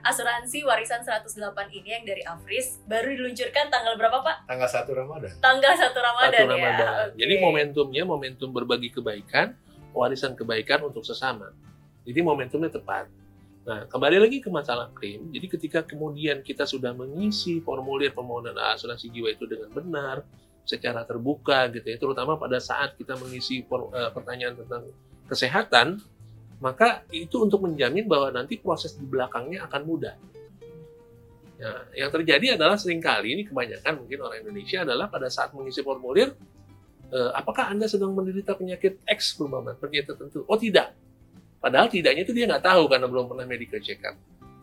asuransi 0.02 0.64
warisan 0.66 1.02
108 1.04 1.28
ini 1.70 1.88
yang 1.88 2.04
dari 2.06 2.22
Afris 2.26 2.82
baru 2.88 3.14
diluncurkan 3.14 3.70
tanggal 3.70 3.94
berapa 3.94 4.18
Pak? 4.24 4.36
Tanggal 4.48 4.68
1 4.68 5.00
Ramadan. 5.00 5.32
Tanggal 5.38 5.72
1 5.76 5.94
Ramadan, 5.94 6.32
Satu 6.32 6.42
ya. 6.42 6.54
Ramadan. 6.56 6.88
Oke. 6.88 7.16
Jadi 7.20 7.34
momentumnya 7.38 8.02
momentum 8.02 8.48
berbagi 8.50 8.88
kebaikan, 8.90 9.54
warisan 9.94 10.34
kebaikan 10.34 10.82
untuk 10.86 11.04
sesama. 11.06 11.52
Jadi 12.08 12.20
momentumnya 12.24 12.72
tepat. 12.72 13.10
Nah, 13.68 13.84
kembali 13.84 14.16
lagi 14.16 14.40
ke 14.40 14.48
masalah 14.48 14.88
klaim. 14.96 15.28
Jadi 15.28 15.46
ketika 15.52 15.84
kemudian 15.84 16.40
kita 16.40 16.64
sudah 16.64 16.96
mengisi 16.96 17.60
formulir 17.60 18.16
permohonan 18.16 18.56
asuransi 18.56 19.12
jiwa 19.12 19.28
itu 19.28 19.44
dengan 19.44 19.68
benar, 19.68 20.24
secara 20.64 21.04
terbuka 21.04 21.68
gitu 21.76 21.84
ya, 21.84 22.00
terutama 22.00 22.40
pada 22.40 22.56
saat 22.64 22.96
kita 22.96 23.20
mengisi 23.20 23.60
eh, 23.60 24.10
pertanyaan 24.16 24.56
tentang 24.56 24.88
kesehatan, 25.28 26.00
maka 26.64 27.04
itu 27.12 27.44
untuk 27.44 27.68
menjamin 27.68 28.08
bahwa 28.08 28.32
nanti 28.32 28.56
proses 28.56 28.96
di 28.96 29.04
belakangnya 29.04 29.68
akan 29.68 29.82
mudah. 29.84 30.16
Nah, 31.60 31.92
yang 31.92 32.08
terjadi 32.08 32.56
adalah 32.56 32.80
sering 32.80 33.04
kali 33.04 33.36
ini 33.36 33.42
kebanyakan 33.44 34.00
mungkin 34.00 34.18
orang 34.24 34.48
Indonesia 34.48 34.88
adalah 34.88 35.12
pada 35.12 35.28
saat 35.28 35.52
mengisi 35.52 35.84
formulir 35.84 36.32
Eh, 37.08 37.30
apakah 37.32 37.72
Anda 37.72 37.88
sedang 37.88 38.12
menderita 38.12 38.52
penyakit 38.52 39.00
X 39.08 39.40
perumpamaan, 39.40 39.80
penyakit 39.80 40.12
tertentu? 40.12 40.44
Oh 40.44 40.60
tidak. 40.60 40.92
Padahal 41.58 41.90
tidaknya 41.90 42.22
itu 42.22 42.32
dia 42.34 42.46
nggak 42.46 42.64
tahu 42.64 42.86
karena 42.86 43.06
belum 43.10 43.26
pernah 43.26 43.46
medical 43.46 43.82
check 43.82 44.02
up. 44.06 44.14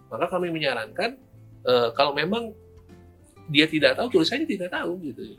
Maka 0.08 0.25
kami 0.32 0.48
menyarankan 0.52 1.20
eh, 1.68 1.90
kalau 1.94 2.16
memang 2.16 2.56
dia 3.52 3.70
tidak 3.70 4.00
tahu, 4.00 4.20
tulis 4.20 4.30
saja 4.30 4.48
tidak 4.48 4.74
tahu 4.74 4.98
gitu. 5.06 5.38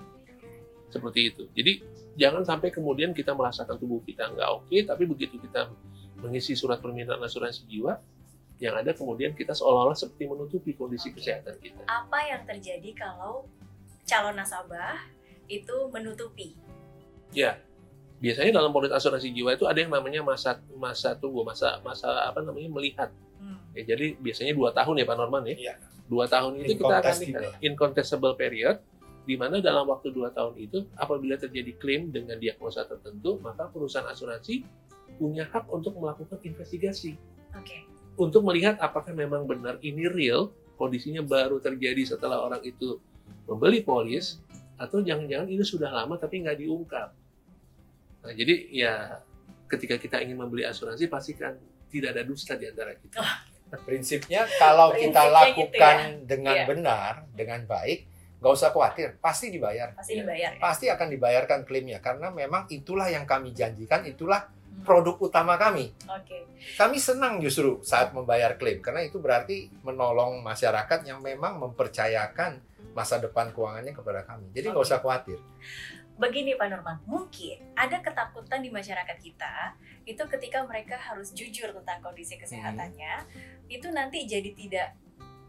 Seperti 0.93 1.35
itu. 1.35 1.43
Jadi 1.57 1.73
jangan 2.15 2.47
sampai 2.47 2.71
kemudian 2.71 3.11
kita 3.11 3.35
merasakan 3.35 3.77
tubuh 3.77 4.01
kita 4.07 4.31
nggak 4.31 4.49
oke, 4.63 4.77
tapi 4.87 5.03
begitu 5.09 5.37
kita 5.43 5.69
mengisi 6.23 6.57
surat 6.57 6.81
permintaan 6.81 7.21
asuransi 7.21 7.69
jiwa, 7.69 7.99
yang 8.57 8.73
ada 8.73 8.97
kemudian 8.97 9.37
kita 9.37 9.53
seolah-olah 9.53 9.99
seperti 9.99 10.25
menutupi 10.25 10.73
kondisi 10.73 11.13
kesehatan 11.13 11.61
kita. 11.61 11.85
Apa 11.93 12.19
yang 12.25 12.43
terjadi 12.49 12.91
kalau 12.97 13.45
calon 14.09 14.39
nasabah 14.39 14.97
itu 15.51 15.77
menutupi? 15.93 16.57
Ya, 17.35 17.61
biasanya 18.17 18.57
dalam 18.57 18.73
polis 18.73 18.93
asuransi 18.93 19.33
jiwa 19.33 19.53
itu 19.57 19.69
ada 19.69 19.77
yang 19.77 19.93
namanya 19.93 20.25
masa 20.25 20.61
masa 20.77 21.13
tunggu, 21.17 21.45
masa 21.45 21.81
masa 21.85 22.09
apa 22.29 22.41
namanya 22.41 22.73
melihat. 22.73 23.11
Hmm. 23.37 23.61
Ya, 23.77 23.97
jadi 23.97 24.17
biasanya 24.17 24.57
dua 24.57 24.73
tahun 24.73 25.03
ya 25.03 25.05
Pak 25.05 25.17
Norman 25.17 25.43
ya. 25.53 25.57
Iya. 25.57 25.75
Dua 26.07 26.25
tahun 26.31 26.63
itu 26.63 26.79
kita 26.79 27.03
akan 27.03 27.03
Incontestable. 27.03 27.43
lihat 27.43 27.53
incontestable 27.67 28.35
period, 28.39 28.77
di 29.27 29.35
mana 29.35 29.59
dalam 29.59 29.91
waktu 29.91 30.15
dua 30.15 30.31
tahun 30.31 30.55
itu 30.55 30.87
apabila 30.95 31.35
terjadi 31.35 31.75
klaim 31.83 32.15
dengan 32.15 32.39
diagnosa 32.39 32.87
tertentu, 32.87 33.43
maka 33.43 33.67
perusahaan 33.67 34.07
asuransi 34.07 34.63
punya 35.19 35.51
hak 35.51 35.67
untuk 35.67 35.99
melakukan 35.99 36.39
investigasi 36.47 37.19
Oke. 37.59 37.83
untuk 38.21 38.47
melihat 38.47 38.79
apakah 38.79 39.11
memang 39.17 39.49
benar 39.51 39.83
ini 39.83 40.07
real, 40.07 40.55
kondisinya 40.79 41.27
baru 41.27 41.59
terjadi 41.59 42.17
setelah 42.17 42.39
orang 42.39 42.63
itu 42.63 43.03
membeli 43.51 43.83
polis, 43.83 44.39
atau 44.79 45.03
jangan-jangan 45.03 45.49
ini 45.51 45.65
sudah 45.67 45.91
lama 45.91 46.15
tapi 46.21 46.45
nggak 46.47 46.63
diungkap. 46.63 47.11
Nah, 48.26 48.35
jadi 48.35 48.54
ya 48.68 48.95
ketika 49.66 49.95
kita 49.97 50.18
ingin 50.18 50.35
membeli 50.35 50.66
asuransi 50.66 51.06
pastikan 51.06 51.54
tidak 51.87 52.18
ada 52.18 52.23
dusta 52.26 52.59
di 52.59 52.66
antara 52.66 52.92
kita. 52.99 53.23
Prinsipnya 53.83 54.47
kalau 54.59 54.95
kita 54.95 55.26
Prinsipnya 55.26 55.47
gitu 55.54 55.75
lakukan 55.75 55.97
dengan 56.23 56.54
Iya. 56.54 56.64
benar, 56.71 57.12
dengan 57.35 57.61
baik, 57.66 57.99
nggak 58.38 58.52
usah 58.54 58.71
khawatir, 58.71 59.18
pasti 59.18 59.50
dibayar. 59.50 59.90
Pasti 59.95 60.18
dibayar 60.18 60.54
ya. 60.54 60.61
Pasti 60.62 60.87
akan 60.87 61.09
dibayarkan 61.11 61.66
klaimnya 61.66 61.99
karena 61.99 62.30
memang 62.30 62.71
itulah 62.71 63.11
yang 63.11 63.26
kami 63.26 63.50
janjikan, 63.50 64.06
itulah 64.06 64.47
Hmm. 64.47 64.85
produk 64.85 65.16
utama 65.18 65.56
kami. 65.56 65.88
Oke. 66.04 66.45
Kami 66.76 67.00
senang 67.00 67.40
justru 67.40 67.80
saat 67.80 68.12
membayar 68.12 68.54
klaim 68.54 68.78
karena 68.85 69.02
itu 69.02 69.16
berarti 69.18 69.73
menolong 69.80 70.45
masyarakat 70.45 71.02
yang 71.09 71.25
memang 71.25 71.56
mempercayakan 71.59 72.61
masa 72.92 73.16
depan 73.16 73.50
keuangannya 73.56 73.97
kepada 73.97 74.23
kami. 74.28 74.52
Jadi 74.52 74.68
nggak 74.68 74.85
Oke. 74.85 74.88
usah 74.92 75.00
khawatir. 75.00 75.40
Begini 76.17 76.57
Pak 76.57 76.67
Nurman, 76.73 76.99
mungkin 77.05 77.61
ada 77.77 78.01
ketakutan 78.01 78.65
di 78.65 78.73
masyarakat 78.73 79.17
kita 79.21 79.77
itu 80.09 80.23
ketika 80.25 80.65
mereka 80.65 80.97
harus 80.97 81.37
jujur 81.37 81.77
tentang 81.77 82.01
kondisi 82.01 82.41
kesehatannya, 82.41 83.29
itu 83.69 83.89
nanti 83.93 84.25
jadi 84.25 84.51
tidak 84.57 84.97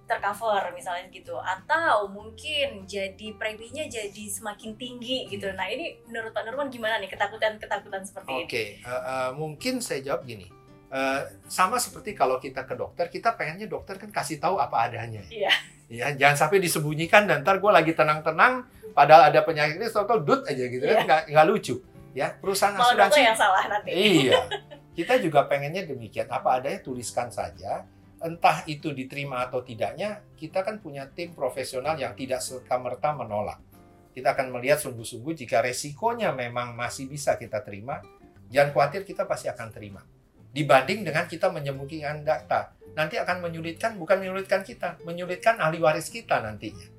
tercover 0.08 0.72
misalnya 0.72 1.12
gitu 1.12 1.36
atau 1.36 2.08
mungkin 2.08 2.88
jadi 2.88 3.28
preminya 3.36 3.84
jadi 3.84 4.24
semakin 4.32 4.80
tinggi 4.80 5.28
gitu. 5.28 5.52
Nah, 5.52 5.68
ini 5.68 6.00
menurut 6.08 6.32
Pak 6.32 6.48
Nurman 6.48 6.72
gimana 6.72 6.96
nih 6.98 7.12
ketakutan-ketakutan 7.12 8.08
seperti 8.08 8.32
ini? 8.32 8.44
Oke, 8.48 8.64
eh, 8.80 8.88
eh, 8.88 9.30
mungkin 9.36 9.84
saya 9.84 10.00
jawab 10.00 10.24
gini. 10.24 10.48
Eh, 10.88 11.22
sama 11.52 11.76
seperti 11.76 12.16
kalau 12.16 12.40
kita 12.40 12.64
ke 12.64 12.80
dokter, 12.80 13.12
kita 13.12 13.36
pengennya 13.36 13.68
dokter 13.68 14.00
kan 14.00 14.08
kasih 14.08 14.40
tahu 14.40 14.56
apa 14.56 14.88
adanya. 14.88 15.20
Iya. 15.28 15.52
Ya, 15.88 16.08
jangan 16.16 16.48
sampai 16.48 16.64
disembunyikan 16.64 17.28
dan 17.28 17.44
ntar 17.44 17.60
gue 17.60 17.72
lagi 17.72 17.92
tenang-tenang, 17.92 18.64
padahal 18.98 19.30
ada 19.30 19.46
penyakit 19.46 19.78
ini, 19.78 19.86
tau 19.94 20.18
dut 20.18 20.50
aja 20.50 20.64
gitu 20.66 20.82
kan, 20.82 20.98
Iya. 20.98 21.06
nggak, 21.06 21.22
nggak 21.30 21.46
lucu. 21.46 21.76
Ya, 22.18 22.34
perusahaan 22.34 22.74
Malah 22.74 22.98
asuransi 22.98 23.20
yang 23.22 23.38
salah 23.38 23.64
nanti. 23.70 23.90
Iya. 23.94 24.42
Kita 24.98 25.22
juga 25.22 25.46
pengennya 25.46 25.86
demikian. 25.86 26.26
Apa 26.34 26.58
adanya 26.58 26.82
tuliskan 26.82 27.30
saja. 27.30 27.86
Entah 28.18 28.66
itu 28.66 28.90
diterima 28.90 29.46
atau 29.46 29.62
tidaknya, 29.62 30.26
kita 30.34 30.66
kan 30.66 30.82
punya 30.82 31.06
tim 31.06 31.38
profesional 31.38 31.94
yang 32.02 32.18
tidak 32.18 32.42
serta-merta 32.42 33.14
menolak. 33.14 33.62
Kita 34.10 34.34
akan 34.34 34.58
melihat 34.58 34.82
sungguh-sungguh 34.82 35.38
jika 35.38 35.62
resikonya 35.62 36.34
memang 36.34 36.74
masih 36.74 37.06
bisa 37.06 37.38
kita 37.38 37.62
terima, 37.62 38.02
jangan 38.50 38.74
khawatir 38.74 39.06
kita 39.06 39.30
pasti 39.30 39.54
akan 39.54 39.70
terima. 39.70 40.02
Dibanding 40.50 41.06
dengan 41.06 41.30
kita 41.30 41.54
menyembunyikan 41.54 42.26
data, 42.26 42.74
nanti 42.98 43.22
akan 43.22 43.46
menyulitkan, 43.46 43.94
bukan 44.02 44.18
menyulitkan 44.18 44.66
kita, 44.66 44.98
menyulitkan 45.06 45.62
ahli 45.62 45.78
waris 45.78 46.10
kita 46.10 46.42
nantinya. 46.42 46.97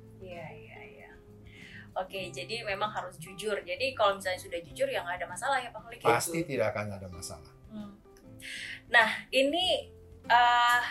Oke, 1.99 2.31
jadi 2.31 2.63
memang 2.63 2.87
harus 2.87 3.19
jujur. 3.19 3.59
Jadi 3.59 3.91
kalau 3.91 4.15
misalnya 4.15 4.39
sudah 4.39 4.59
jujur 4.63 4.87
ya 4.87 5.03
nggak 5.03 5.19
ada 5.19 5.27
masalah 5.27 5.57
ya 5.59 5.69
Pak 5.69 5.81
Holik. 5.83 5.99
Pasti 5.99 6.47
tidak 6.47 6.71
akan 6.71 6.95
ada 6.95 7.07
masalah. 7.11 7.51
Hmm. 7.67 7.93
Nah, 8.87 9.09
ini 9.35 9.91
eh 10.29 10.83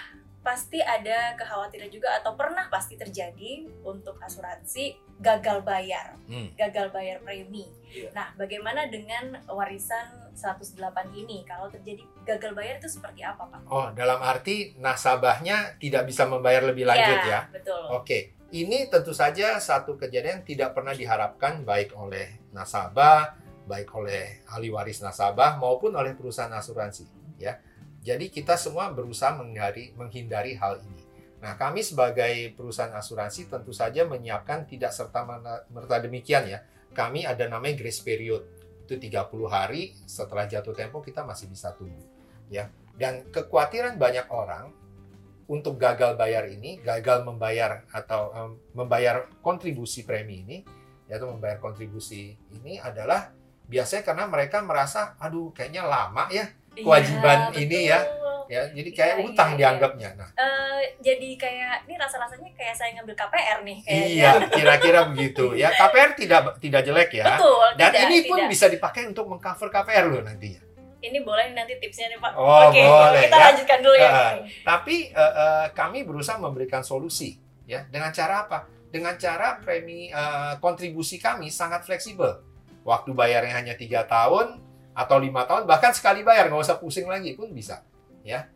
pasti 0.44 0.80
ada 0.80 1.34
kekhawatiran 1.36 1.90
juga 1.92 2.08
atau 2.22 2.32
pernah 2.32 2.70
pasti 2.72 2.96
terjadi 2.96 3.68
untuk 3.84 4.16
asuransi 4.22 4.96
gagal 5.18 5.66
bayar, 5.66 6.14
Hmm. 6.30 6.54
gagal 6.54 6.94
bayar 6.94 7.18
premi. 7.20 7.66
Iya. 7.90 8.14
Nah, 8.14 8.32
bagaimana 8.38 8.86
dengan 8.86 9.34
warisan 9.50 10.27
108 10.38 11.10
ini? 11.18 11.42
Kalau 11.42 11.66
terjadi 11.66 12.06
gagal 12.22 12.54
bayar 12.54 12.78
itu 12.78 12.86
seperti 12.86 13.26
apa, 13.26 13.50
Pak? 13.50 13.66
Oh, 13.66 13.90
dalam 13.90 14.22
arti 14.22 14.78
nasabahnya 14.78 15.74
tidak 15.82 16.06
bisa 16.06 16.30
membayar 16.30 16.62
lebih 16.62 16.86
lanjut 16.86 17.18
ya? 17.26 17.50
betul. 17.50 17.82
Oke, 17.90 18.38
ini 18.54 18.86
tentu 18.86 19.10
saja 19.10 19.58
satu 19.58 19.98
kejadian 19.98 20.40
yang 20.40 20.46
tidak 20.46 20.70
pernah 20.78 20.94
diharapkan 20.94 21.66
baik 21.66 21.92
oleh 21.98 22.38
nasabah, 22.54 23.34
baik 23.66 23.90
oleh 23.92 24.46
ahli 24.48 24.70
waris 24.70 25.02
nasabah 25.02 25.58
maupun 25.58 25.98
oleh 25.98 26.14
perusahaan 26.14 26.54
asuransi, 26.54 27.04
ya. 27.36 27.58
Jadi 27.98 28.30
kita 28.30 28.54
semua 28.54 28.88
berusaha 28.94 29.34
menghindari 29.34 29.92
menghindari 29.98 30.54
hal 30.56 30.80
ini. 30.80 31.02
Nah, 31.38 31.54
kami 31.54 31.84
sebagai 31.86 32.54
perusahaan 32.56 32.94
asuransi 32.94 33.46
tentu 33.46 33.70
saja 33.70 34.02
menyiapkan 34.08 34.66
tidak 34.66 34.90
serta 34.90 35.22
merta 35.70 35.96
demikian 36.02 36.48
ya. 36.50 36.64
Kami 36.96 37.28
ada 37.28 37.46
namanya 37.46 37.78
grace 37.78 38.02
period. 38.02 38.42
Itu 38.88 38.96
30 38.96 39.28
hari 39.52 39.92
setelah 40.08 40.48
jatuh 40.48 40.72
tempo 40.72 41.04
kita 41.04 41.20
masih 41.28 41.52
bisa 41.52 41.76
tunggu, 41.76 42.00
ya. 42.48 42.72
Dan 42.96 43.28
kekhawatiran 43.28 44.00
banyak 44.00 44.32
orang 44.32 44.72
untuk 45.44 45.76
gagal 45.76 46.16
bayar 46.16 46.48
ini, 46.48 46.80
gagal 46.80 47.28
membayar 47.28 47.84
atau 47.92 48.32
em, 48.32 48.50
membayar 48.72 49.28
kontribusi 49.44 50.08
premi 50.08 50.40
ini, 50.40 50.64
yaitu 51.04 51.28
membayar 51.28 51.60
kontribusi 51.60 52.32
ini 52.48 52.80
adalah 52.80 53.28
biasanya 53.68 54.08
karena 54.08 54.24
mereka 54.24 54.64
merasa, 54.64 55.20
aduh 55.20 55.52
kayaknya 55.52 55.84
lama 55.84 56.32
ya, 56.32 56.48
Kewajiban 56.78 57.50
Iya, 57.52 57.58
ini 57.58 57.78
betul. 57.84 57.90
ya. 57.90 58.00
Ya 58.48 58.62
jadi 58.68 58.90
kayak 58.90 59.14
Iya, 59.14 59.24
utang 59.24 59.48
iya, 59.48 59.52
iya. 59.52 59.60
dianggapnya. 59.60 60.08
Nah, 60.16 60.28
Eh, 60.34 60.80
jadi 60.98 61.28
kayak 61.36 61.74
ini 61.84 61.94
rasa-rasanya 61.94 62.50
kayak 62.52 62.74
saya 62.74 62.90
ngambil 62.92 63.14
KPR 63.14 63.58
nih 63.62 63.78
kayaknya. 63.80 64.08
iya, 64.08 64.30
kira-kira 64.48 65.00
begitu 65.06 65.44
ya. 65.52 65.68
KPR 65.80 66.10
tidak 66.14 66.40
tidak 66.58 66.82
jelek 66.82 67.10
ya. 67.14 67.24
Betul. 67.34 67.66
Dan 67.76 67.90
tidak, 67.90 68.02
ini 68.04 68.18
pun 68.24 68.38
tidak. 68.38 68.50
bisa 68.50 68.66
dipakai 68.66 69.02
untuk 69.06 69.24
mengcover 69.26 69.68
KPR 69.68 70.04
loh 70.06 70.22
nantinya. 70.22 70.62
Ini 70.98 71.18
boleh 71.22 71.54
nanti 71.54 71.78
tipsnya 71.78 72.10
nih 72.10 72.18
Pak. 72.18 72.32
Oh, 72.34 72.68
Oke, 72.68 72.82
boleh, 72.82 73.22
kita 73.22 73.36
ya. 73.36 73.44
lanjutkan 73.46 73.78
dulu 73.78 73.94
ya. 73.94 74.10
Ah, 74.10 74.32
Tapi 74.66 74.96
eh, 75.08 75.32
eh, 75.36 75.66
kami 75.70 75.98
berusaha 76.02 76.36
memberikan 76.36 76.82
solusi 76.82 77.38
ya. 77.64 77.86
Dengan 77.86 78.10
cara 78.10 78.42
apa? 78.42 78.58
Dengan 78.88 79.14
cara 79.14 79.62
premi 79.62 80.10
eh, 80.10 80.52
kontribusi 80.58 81.16
kami 81.16 81.48
sangat 81.48 81.84
fleksibel. 81.84 82.42
Waktu 82.82 83.12
bayarnya 83.12 83.54
hanya 83.54 83.74
tiga 83.76 84.02
tahun 84.02 84.58
atau 84.90 85.16
lima 85.16 85.44
tahun, 85.44 85.62
bahkan 85.64 85.92
sekali 85.92 86.26
bayar 86.26 86.48
nggak 86.48 86.64
usah 86.64 86.78
pusing 86.78 87.06
lagi 87.06 87.36
pun 87.36 87.52
bisa. 87.52 87.84
Ya. 88.28 88.52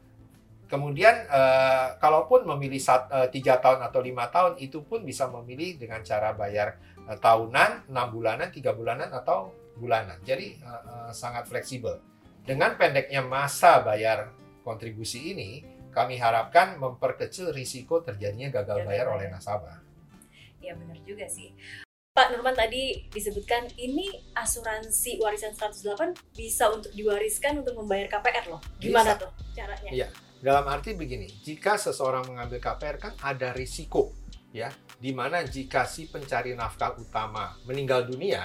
Kemudian 0.69 1.29
eh, 1.29 1.89
kalaupun 2.01 2.45
memilih 2.49 2.81
eh, 2.81 3.29
tiga 3.33 3.61
tahun 3.61 3.81
atau 3.89 4.01
lima 4.05 4.29
tahun, 4.29 4.61
itu 4.61 4.85
pun 4.85 5.05
bisa 5.05 5.29
memilih 5.29 5.81
dengan 5.81 6.05
cara 6.05 6.33
bayar 6.37 6.77
eh, 7.09 7.17
tahunan, 7.17 7.89
enam 7.89 8.09
bulanan, 8.13 8.49
tiga 8.53 8.77
bulanan 8.77 9.09
atau 9.13 9.53
bulanan. 9.77 10.21
Jadi 10.25 10.61
eh, 10.61 10.83
eh, 10.93 11.13
sangat 11.13 11.49
fleksibel. 11.49 12.01
Dengan 12.43 12.75
pendeknya 12.77 13.25
masa 13.25 13.85
bayar 13.85 14.33
kontribusi 14.65 15.33
ini, 15.37 15.63
kami 15.93 16.17
harapkan 16.17 16.81
memperkecil 16.81 17.53
risiko 17.53 18.01
terjadinya 18.01 18.49
gagal 18.49 18.83
bayar. 18.89 19.13
oleh 19.13 19.29
nasabah. 19.29 19.79
Iya 20.63 20.73
benar 20.79 20.99
juga 21.05 21.29
sih. 21.29 21.53
Pak 22.13 22.29
Nurman 22.29 22.53
tadi 22.53 23.09
disebutkan 23.09 23.73
ini 23.81 24.05
asuransi 24.37 25.17
warisan 25.25 25.57
108 25.57 26.37
bisa 26.37 26.69
untuk 26.69 26.93
diwariskan 26.93 27.65
untuk 27.65 27.73
membayar 27.81 28.05
KPR 28.13 28.53
loh. 28.53 28.61
Gimana 28.77 29.17
Bisa. 29.17 29.25
tuh 29.25 29.31
caranya? 29.57 29.89
Iya. 29.89 30.09
Dalam 30.45 30.69
arti 30.69 30.93
begini, 30.93 31.25
jika 31.41 31.81
seseorang 31.81 32.29
mengambil 32.29 32.61
KPR 32.61 33.01
kan 33.01 33.13
ada 33.25 33.57
risiko 33.57 34.13
ya, 34.53 34.69
di 35.01 35.17
mana 35.17 35.41
jika 35.41 35.89
si 35.89 36.05
pencari 36.05 36.53
nafkah 36.53 37.01
utama 37.01 37.57
meninggal 37.65 38.05
dunia, 38.05 38.45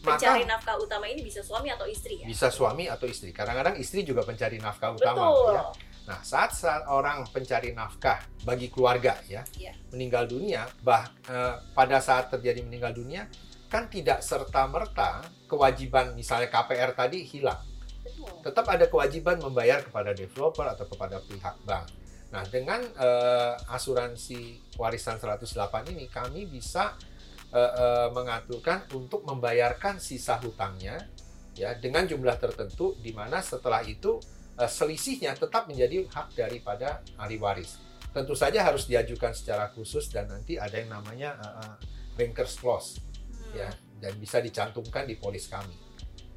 Pencari 0.00 0.48
maka 0.48 0.58
nafkah 0.58 0.76
utama 0.80 1.06
ini 1.06 1.20
bisa 1.22 1.44
suami 1.44 1.68
atau 1.70 1.84
istri 1.84 2.18
ya? 2.18 2.26
bisa 2.26 2.50
suami 2.50 2.90
atau 2.90 3.06
istri. 3.06 3.30
Kadang-kadang 3.30 3.78
istri 3.78 4.02
juga 4.02 4.26
pencari 4.26 4.58
nafkah 4.58 4.96
utama. 4.96 5.30
Betul. 5.30 5.54
ya. 5.54 5.62
Nah, 6.10 6.18
saat 6.26 6.50
seorang 6.50 7.22
pencari 7.30 7.70
nafkah 7.70 8.18
bagi 8.42 8.66
keluarga 8.66 9.14
ya 9.30 9.46
Iya. 9.54 9.70
meninggal 9.94 10.26
dunia, 10.26 10.66
bah 10.82 11.06
eh, 11.30 11.54
pada 11.70 12.02
saat 12.02 12.34
terjadi 12.34 12.66
meninggal 12.66 12.90
dunia 12.90 13.30
kan 13.70 13.86
tidak 13.86 14.18
serta 14.18 14.66
merta 14.66 15.22
kewajiban 15.46 16.18
misalnya 16.18 16.50
KPR 16.50 16.98
tadi 16.98 17.22
hilang. 17.22 17.62
Betul. 18.02 18.42
Tetap 18.42 18.66
ada 18.66 18.90
kewajiban 18.90 19.38
membayar 19.38 19.86
kepada 19.86 20.10
developer 20.10 20.66
atau 20.66 20.90
kepada 20.90 21.22
pihak 21.22 21.62
bank. 21.62 21.86
Nah, 22.34 22.42
dengan 22.50 22.82
eh, 22.82 23.54
asuransi 23.70 24.74
warisan 24.82 25.14
108 25.22 25.94
ini 25.94 26.10
kami 26.10 26.50
bisa 26.50 26.98
eh, 27.54 27.58
eh, 27.70 28.08
mengaturkan 28.10 28.90
untuk 28.98 29.22
membayarkan 29.22 30.02
sisa 30.02 30.42
hutangnya 30.42 31.06
ya 31.54 31.74
dengan 31.78 32.06
jumlah 32.06 32.34
tertentu 32.38 32.98
di 32.98 33.14
mana 33.14 33.38
setelah 33.42 33.82
itu 33.86 34.18
selisihnya 34.66 35.32
tetap 35.32 35.64
menjadi 35.64 36.04
hak 36.06 36.34
daripada 36.34 37.00
ahli 37.14 37.36
waris. 37.36 37.78
Tentu 38.10 38.34
saja 38.34 38.60
harus 38.60 38.84
diajukan 38.84 39.30
secara 39.30 39.70
khusus 39.70 40.08
dan 40.08 40.26
nanti 40.26 40.56
ada 40.56 40.74
yang 40.74 40.90
namanya 40.90 41.36
eh, 41.36 41.54
eh, 41.62 41.74
bankers 42.16 42.56
clause 42.56 42.98
Hmm. 43.30 43.56
ya 43.56 43.70
dan 43.98 44.14
bisa 44.14 44.38
dicantumkan 44.38 45.04
di 45.04 45.14
polis 45.14 45.46
kami. 45.46 45.72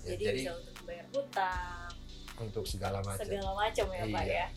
Ya, 0.02 0.16
Jadi, 0.16 0.44
bisa 0.44 0.54
untuk 0.54 0.74
membayar 0.80 1.06
hutang, 1.10 1.90
untuk 2.40 2.66
segala 2.66 3.00
macam. 3.02 3.22
segala 3.22 3.52
macam 3.54 3.86
ya 3.88 4.04
Pak 4.04 4.24
Iya. 4.24 4.34
ya. 4.34 4.48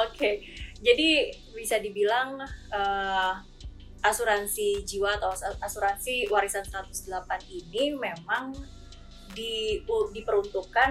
Oke, 0.00 0.30
jadi 0.78 1.08
bisa 1.52 1.76
dibilang 1.76 2.40
eh, 2.70 3.32
asuransi 4.00 4.80
jiwa 4.82 5.12
atau 5.14 5.28
as- 5.28 5.60
asuransi 5.60 6.24
warisan 6.26 6.64
108 6.64 7.04
ini 7.46 7.92
memang 7.92 8.56
di, 9.30 9.84
diperuntukkan 10.10 10.90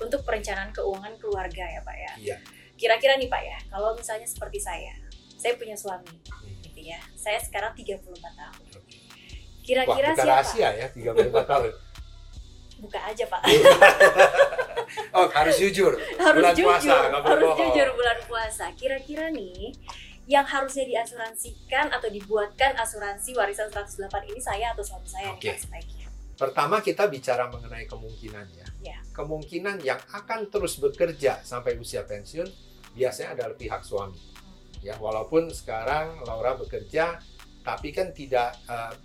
untuk 0.00 0.24
perencanaan 0.24 0.70
keuangan 0.70 1.14
keluarga 1.16 1.64
ya 1.64 1.80
Pak 1.80 1.96
ya. 1.96 2.12
Iya. 2.18 2.36
Kira-kira 2.74 3.14
nih 3.14 3.28
Pak 3.28 3.42
ya, 3.42 3.58
kalau 3.68 3.92
misalnya 3.92 4.24
seperti 4.24 4.56
saya, 4.56 4.96
saya 5.36 5.54
punya 5.54 5.76
suami 5.76 6.08
Hmm. 6.08 6.56
gitu 6.64 6.80
ya. 6.82 7.00
Saya 7.14 7.36
sekarang 7.36 7.72
34 7.72 8.00
tahun. 8.32 8.64
Kira-kira 9.60 10.08
siapa? 10.12 10.24
rahasia 10.26 10.68
ya, 10.74 10.86
34 10.88 11.44
tahun. 11.44 11.72
Buka 12.80 13.00
aja 13.04 13.24
Pak. 13.26 13.40
Oh, 15.10 15.26
harus 15.30 15.54
jujur. 15.56 15.94
harus 15.94 16.42
Bulan 16.42 16.50
jujur, 16.50 16.66
puasa, 16.66 16.94
harus 17.14 17.22
bohong. 17.22 17.58
jujur 17.70 17.88
bulan 17.94 18.18
puasa. 18.26 18.66
Kira-kira 18.74 19.30
nih 19.30 19.70
yang 20.26 20.42
harusnya 20.42 20.82
diasuransikan 20.82 21.90
atau 21.90 22.10
dibuatkan 22.10 22.74
asuransi 22.74 23.30
warisan 23.32 23.70
108 23.70 24.10
ini 24.26 24.40
saya 24.40 24.74
atau 24.74 24.82
suami 24.82 25.06
saya 25.06 25.30
Oke. 25.30 25.46
nih 25.46 25.54
Pak 25.54 25.58
sebaiknya. 25.62 25.99
Pertama 26.40 26.80
kita 26.80 27.04
bicara 27.12 27.52
mengenai 27.52 27.84
kemungkinan 27.84 28.46
ya. 28.56 28.66
Ya. 28.80 28.98
Kemungkinan 29.12 29.84
yang 29.84 30.00
akan 30.08 30.48
terus 30.48 30.80
bekerja 30.80 31.44
sampai 31.44 31.76
usia 31.76 32.00
pensiun 32.08 32.48
biasanya 32.96 33.36
adalah 33.36 33.52
pihak 33.60 33.84
suami. 33.84 34.16
Ya, 34.80 34.96
walaupun 34.96 35.52
sekarang 35.52 36.24
Laura 36.24 36.56
bekerja, 36.56 37.20
tapi 37.60 37.92
kan 37.92 38.16
tidak 38.16 38.56
eh, 38.64 38.96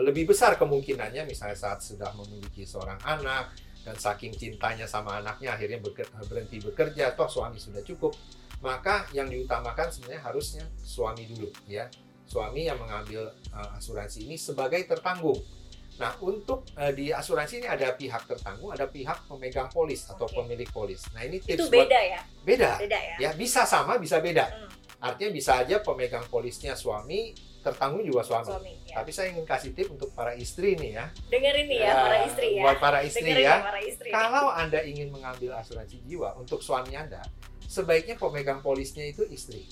lebih 0.00 0.32
besar 0.32 0.56
kemungkinannya 0.56 1.28
misalnya 1.28 1.60
saat 1.60 1.84
sudah 1.84 2.08
memiliki 2.16 2.64
seorang 2.64 2.96
anak 3.04 3.52
dan 3.84 3.92
saking 3.92 4.32
cintanya 4.32 4.88
sama 4.88 5.20
anaknya 5.20 5.60
akhirnya 5.60 5.84
beker- 5.84 6.08
berhenti 6.24 6.56
bekerja, 6.64 7.12
toh 7.12 7.28
suami 7.28 7.60
sudah 7.60 7.84
cukup. 7.84 8.16
Maka 8.64 9.04
yang 9.12 9.28
diutamakan 9.28 9.92
sebenarnya 9.92 10.24
harusnya 10.24 10.64
suami 10.80 11.28
dulu 11.28 11.52
ya. 11.68 11.84
Suami 12.24 12.64
yang 12.64 12.80
mengambil 12.80 13.28
eh, 13.28 13.76
asuransi 13.76 14.24
ini 14.24 14.40
sebagai 14.40 14.80
tertanggung. 14.88 15.57
Nah, 15.98 16.14
untuk 16.20 16.62
eh, 16.74 16.94
di 16.94 17.10
asuransi 17.10 17.58
ini 17.58 17.66
ada 17.66 17.90
pihak 17.90 18.22
tertanggung, 18.24 18.70
ada 18.70 18.86
pihak 18.86 19.26
pemegang 19.26 19.66
polis 19.68 20.06
atau 20.06 20.24
pemilik 20.24 20.66
polis. 20.68 21.02
Nah, 21.10 21.26
ini 21.26 21.38
tips 21.38 21.58
Itu 21.58 21.64
buat- 21.66 21.84
beda 21.84 21.98
ya? 22.00 22.20
beda. 22.40 22.70
Beda 22.78 22.98
ya? 22.98 23.16
Ya, 23.18 23.30
bisa 23.34 23.66
sama, 23.66 23.98
bisa 23.98 24.18
beda. 24.18 24.46
Hmm, 24.46 24.70
Artinya 25.00 25.30
bisa 25.30 25.58
aja 25.58 25.78
pemegang 25.78 26.26
polisnya 26.26 26.74
suami, 26.74 27.34
tertanggung 27.60 28.02
juga 28.02 28.22
suami. 28.22 28.46
suami 28.46 28.72
ya. 28.84 28.98
Tapi 28.98 29.10
saya 29.10 29.30
ingin 29.30 29.42
kasih 29.42 29.70
tip 29.70 29.90
untuk 29.90 30.10
para 30.10 30.34
istri 30.34 30.74
nih 30.74 30.90
ya. 30.94 31.06
Dengerin 31.28 31.66
nih 31.66 31.78
ya, 31.80 31.92
para 31.96 32.18
istri 32.24 32.48
ya. 32.54 32.62
Buat 32.62 32.78
para 32.78 32.98
istri 33.02 33.22
Dengerin 33.24 33.46
ya. 33.46 33.56
para 33.62 33.80
istri. 33.80 34.08
Kalau 34.08 34.46
Anda 34.50 34.80
ingin 34.82 35.10
mengambil 35.10 35.54
asuransi 35.54 36.02
jiwa 36.02 36.34
untuk 36.34 36.62
suami 36.62 36.94
Anda, 36.94 37.22
sebaiknya 37.62 38.14
pemegang 38.14 38.58
polisnya 38.58 39.02
itu 39.02 39.26
istri. 39.26 39.66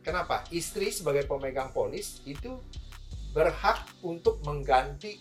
Kenapa? 0.00 0.44
Istri 0.48 0.88
sebagai 0.90 1.24
pemegang 1.24 1.68
polis 1.70 2.24
itu 2.24 2.60
berhak 3.30 3.76
untuk 4.02 4.40
mengganti 4.42 5.20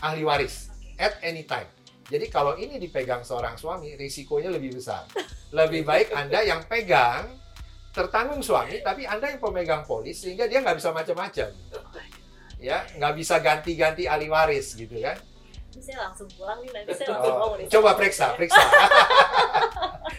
ahli 0.00 0.22
waris 0.22 0.68
at 0.96 1.16
any 1.20 1.44
time. 1.44 1.68
Jadi 2.06 2.26
kalau 2.26 2.54
ini 2.54 2.78
dipegang 2.78 3.20
seorang 3.20 3.54
suami, 3.54 3.94
risikonya 3.94 4.46
lebih 4.48 4.78
besar. 4.78 5.02
Lebih 5.50 5.82
baik 5.82 6.12
Anda 6.12 6.38
yang 6.40 6.62
pegang, 6.64 7.34
tertanggung 7.90 8.38
suami, 8.40 8.78
tapi 8.78 9.02
Anda 9.04 9.34
yang 9.34 9.40
pemegang 9.40 9.82
polis, 9.82 10.22
sehingga 10.22 10.46
dia 10.46 10.62
nggak 10.62 10.78
bisa 10.78 10.90
macam-macam. 10.90 11.48
Ya, 12.56 12.86
nggak 12.94 13.12
bisa 13.12 13.42
ganti-ganti 13.42 14.06
ahli 14.06 14.30
waris 14.30 14.72
gitu 14.72 14.96
kan. 14.96 15.18
Saya 15.76 16.08
langsung 16.08 16.24
pulang 16.32 16.56
nih 16.64 16.72
nanti 16.72 16.88
saya 16.94 17.12
langsung 17.12 17.36
Oh, 17.36 17.52
nih. 17.52 17.68
coba 17.68 17.90
periksa, 17.92 18.32
periksa. 18.32 18.56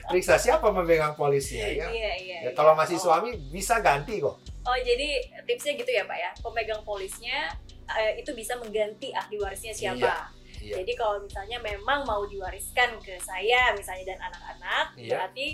periksa 0.07 0.35
siapa 0.37 0.69
memegang 0.69 1.17
polisnya 1.17 1.65
ya. 1.65 1.87
Iya, 1.89 1.89
iya. 1.89 2.11
Ya, 2.13 2.13
iya. 2.45 2.51
kalau 2.53 2.77
masih 2.77 2.99
Oh. 3.01 3.09
suami 3.09 3.33
bisa 3.49 3.81
ganti 3.81 4.21
kok. 4.21 4.37
Oh, 4.61 4.77
jadi 4.77 5.07
tipsnya 5.47 5.73
gitu 5.73 5.89
ya, 5.89 6.03
Pak 6.05 6.13
ya. 6.13 6.29
Pemegang 6.37 6.83
polisnya 6.83 7.55
eh, 7.89 8.19
itu 8.19 8.31
bisa 8.31 8.55
mengganti 8.55 9.11
ahli 9.11 9.37
warisnya 9.37 9.71
siapa. 9.71 10.27
Iya. 10.57 10.81
Jadi 10.81 10.91
kalau 10.93 11.21
misalnya 11.21 11.61
memang 11.61 12.03
mau 12.03 12.25
diwariskan 12.25 12.97
ke 12.99 13.15
saya 13.17 13.71
misalnya 13.71 14.11
dan 14.11 14.19
anak-anak, 14.25 14.85
Iya. 14.95 15.09
berarti 15.15 15.47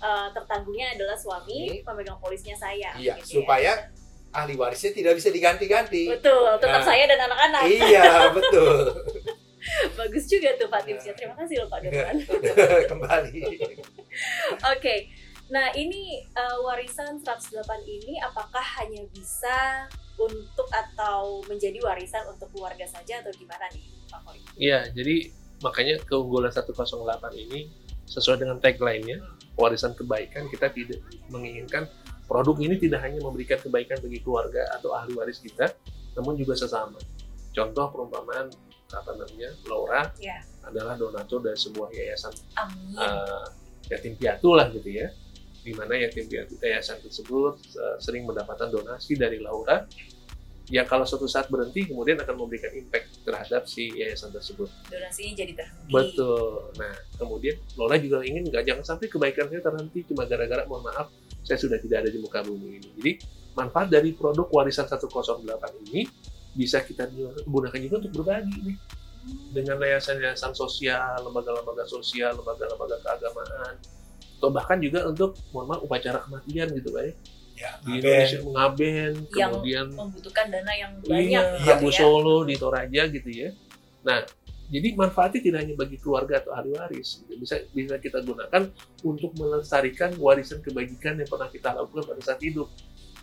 eh, 0.00 0.28
tertanggungnya 0.32 0.96
adalah 0.96 1.12
suami, 1.12 1.68
Ini. 1.70 1.84
pemegang 1.84 2.16
polisnya 2.16 2.56
saya. 2.56 2.88
Iya, 2.96 3.20
gitu 3.20 3.20
ya. 3.20 3.34
supaya 3.44 3.72
ahli 4.32 4.56
warisnya 4.56 4.96
tidak 4.96 5.12
bisa 5.14 5.28
diganti-ganti. 5.28 6.08
Betul, 6.08 6.56
tetap 6.56 6.80
Nah. 6.80 6.86
saya 6.86 7.04
dan 7.04 7.20
anak-anak. 7.20 7.62
Iya, 7.68 8.32
betul. 8.32 8.76
Bagus 10.00 10.24
juga 10.24 10.56
tuh 10.56 10.72
Pak 10.72 10.88
tipsnya. 10.88 11.12
Terima 11.12 11.36
kasih 11.36 11.60
loh 11.60 11.68
Pak 11.68 11.84
Dirman. 11.84 12.16
Kembali. 12.90 13.42
Oke. 14.72 14.94
Nah, 15.50 15.68
ini 15.74 16.24
eh, 16.24 16.56
warisan 16.64 17.20
108 17.20 17.60
ini 17.84 18.16
apakah 18.22 18.62
hanya 18.80 19.04
bisa 19.12 19.84
untuk 20.20 20.68
atau 20.68 21.40
menjadi 21.48 21.80
warisan 21.80 22.28
untuk 22.28 22.52
keluarga 22.52 22.84
saja 22.84 23.24
atau 23.24 23.32
gimana 23.32 23.64
nih, 23.72 23.84
Pak 24.06 24.20
Koi? 24.22 24.38
Iya, 24.60 24.92
jadi 24.92 25.32
makanya 25.60 26.04
keunggulan 26.04 26.52
108 26.52 26.76
ini 27.34 27.72
sesuai 28.04 28.42
dengan 28.42 28.60
tagline-nya, 28.60 29.22
warisan 29.56 29.94
kebaikan 29.94 30.50
kita 30.50 30.68
tidak 30.68 31.00
menginginkan 31.28 31.86
produk 32.26 32.56
ini 32.58 32.76
tidak 32.76 33.02
hanya 33.02 33.18
memberikan 33.18 33.58
kebaikan 33.58 33.98
bagi 33.98 34.20
keluarga 34.20 34.62
atau 34.76 34.94
ahli 34.94 35.14
waris 35.14 35.38
kita, 35.38 35.72
namun 36.14 36.36
juga 36.36 36.54
sesama. 36.54 36.98
Contoh 37.50 37.90
perumpamaan 37.90 38.50
apa 38.90 39.10
namanya, 39.14 39.50
Laura 39.66 40.02
Ya. 40.18 40.42
adalah 40.66 40.94
donatur 40.94 41.40
dari 41.40 41.54
sebuah 41.54 41.90
yayasan 41.90 42.34
Amin. 42.58 42.94
eh, 42.98 43.44
yatim 43.90 44.14
piatu 44.14 44.54
lah 44.54 44.70
gitu 44.70 44.90
ya, 44.90 45.10
di 45.60 45.70
mana 45.74 45.94
yatim 45.94 46.26
piatu 46.26 46.58
yayasan 46.58 46.98
tersebut 46.98 47.58
eh, 47.74 47.96
sering 47.98 48.26
mendapatkan 48.26 48.70
donasi 48.70 49.14
dari 49.14 49.38
Laura 49.38 49.86
yang 50.70 50.86
kalau 50.86 51.02
suatu 51.02 51.26
saat 51.26 51.50
berhenti 51.50 51.90
kemudian 51.90 52.14
akan 52.22 52.46
memberikan 52.46 52.70
impact 52.70 53.26
terhadap 53.26 53.66
si 53.66 53.90
yayasan 53.90 54.30
tersebut. 54.30 54.70
Donasinya 54.86 55.32
jadi 55.34 55.52
terhenti. 55.58 55.90
Betul. 55.90 56.70
Nah, 56.78 56.94
kemudian 57.18 57.58
Lola 57.74 57.98
juga 57.98 58.22
ingin 58.22 58.46
nggak 58.46 58.62
jangan 58.62 58.84
sampai 58.86 59.10
kebaikan 59.10 59.50
saya 59.50 59.62
terhenti 59.66 60.06
cuma 60.06 60.30
gara-gara 60.30 60.62
mohon 60.70 60.86
maaf 60.86 61.10
saya 61.42 61.58
sudah 61.58 61.82
tidak 61.82 62.06
ada 62.06 62.10
di 62.14 62.22
muka 62.22 62.46
bumi 62.46 62.78
ini. 62.78 62.88
Jadi 63.02 63.12
manfaat 63.58 63.90
dari 63.90 64.14
produk 64.14 64.46
warisan 64.46 64.86
108 64.86 65.90
ini 65.90 66.06
bisa 66.54 66.82
kita 66.86 67.10
gunakan 67.46 67.78
juga 67.82 67.94
untuk 68.06 68.12
berbagi 68.22 68.58
nih 68.70 68.76
dengan 69.52 69.76
yayasan-yayasan 69.82 70.54
sosial, 70.56 71.20
lembaga-lembaga 71.26 71.84
sosial, 71.84 72.38
lembaga-lembaga 72.40 72.96
keagamaan, 73.04 73.74
atau 74.40 74.48
bahkan 74.48 74.80
juga 74.80 75.04
untuk 75.04 75.36
mohon 75.52 75.74
maaf 75.74 75.82
upacara 75.84 76.22
kematian 76.24 76.72
gitu 76.72 76.88
Pak 76.94 77.02
ya. 77.04 77.12
Ya, 77.60 77.76
Di 77.84 77.90
Indonesia 78.00 78.38
mengaben, 78.40 79.12
Yang 79.28 79.50
kemudian 79.52 79.86
Membutuhkan 79.92 80.46
dana 80.48 80.72
yang 80.72 80.92
banyak. 80.96 81.28
Iya, 81.28 81.40
gitu 81.60 81.68
Rabu 81.68 81.88
ya. 81.92 81.98
Solo 82.00 82.36
di 82.42 82.54
Toraja 82.56 83.02
gitu 83.06 83.28
ya. 83.28 83.48
Nah, 84.00 84.24
jadi 84.66 84.88
manfaatnya 84.96 85.40
tidak 85.42 85.58
hanya 85.60 85.74
bagi 85.76 85.96
keluarga 86.00 86.40
atau 86.40 86.56
ahli 86.56 86.72
waris, 86.72 87.20
bisa 87.28 87.60
bisa 87.74 87.98
kita 87.98 88.22
gunakan 88.22 88.70
untuk 89.02 89.34
melestarikan 89.36 90.14
warisan 90.16 90.62
kebajikan 90.62 91.20
yang 91.20 91.28
pernah 91.28 91.50
kita 91.50 91.74
lakukan 91.74 92.06
pada 92.06 92.20
saat 92.24 92.40
hidup. 92.40 92.70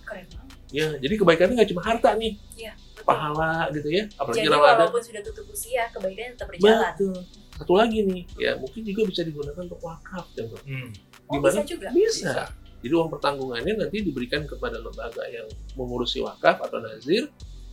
Keren 0.06 0.28
banget. 0.30 0.56
Ya, 0.68 0.88
jadi 1.00 1.16
kebaikannya 1.16 1.56
nggak 1.56 1.70
cuma 1.72 1.80
harta 1.82 2.12
nih, 2.20 2.36
Iya, 2.60 2.76
betul. 2.76 3.08
pahala 3.08 3.72
gitu 3.72 3.88
ya, 3.88 4.04
apalagi 4.20 4.44
Jadi 4.44 4.52
Ramadan. 4.52 4.76
walaupun 4.84 5.00
sudah 5.02 5.22
tutup 5.24 5.46
usia, 5.48 5.84
kebaikannya 5.96 6.32
tetap 6.36 6.48
berjalan. 6.52 6.92
Betul. 6.92 7.16
Satu 7.56 7.74
lagi 7.80 8.00
nih, 8.04 8.24
ya 8.36 8.52
mungkin 8.60 8.82
juga 8.84 9.02
bisa 9.08 9.22
digunakan 9.24 9.62
untuk 9.64 9.80
wakaf, 9.80 10.28
ya, 10.36 10.44
Bro. 10.44 10.60
Hmm, 10.68 10.90
Oh, 11.32 11.40
bisa 11.40 11.64
juga. 11.64 11.88
Bisa. 11.90 12.52
Jadi 12.78 12.94
uang 12.94 13.10
pertanggungannya 13.10 13.74
nanti 13.74 14.06
diberikan 14.06 14.46
kepada 14.46 14.78
lembaga 14.78 15.26
yang 15.26 15.50
mengurusi 15.74 16.22
wakaf 16.22 16.62
atau 16.62 16.78
nazir 16.78 17.26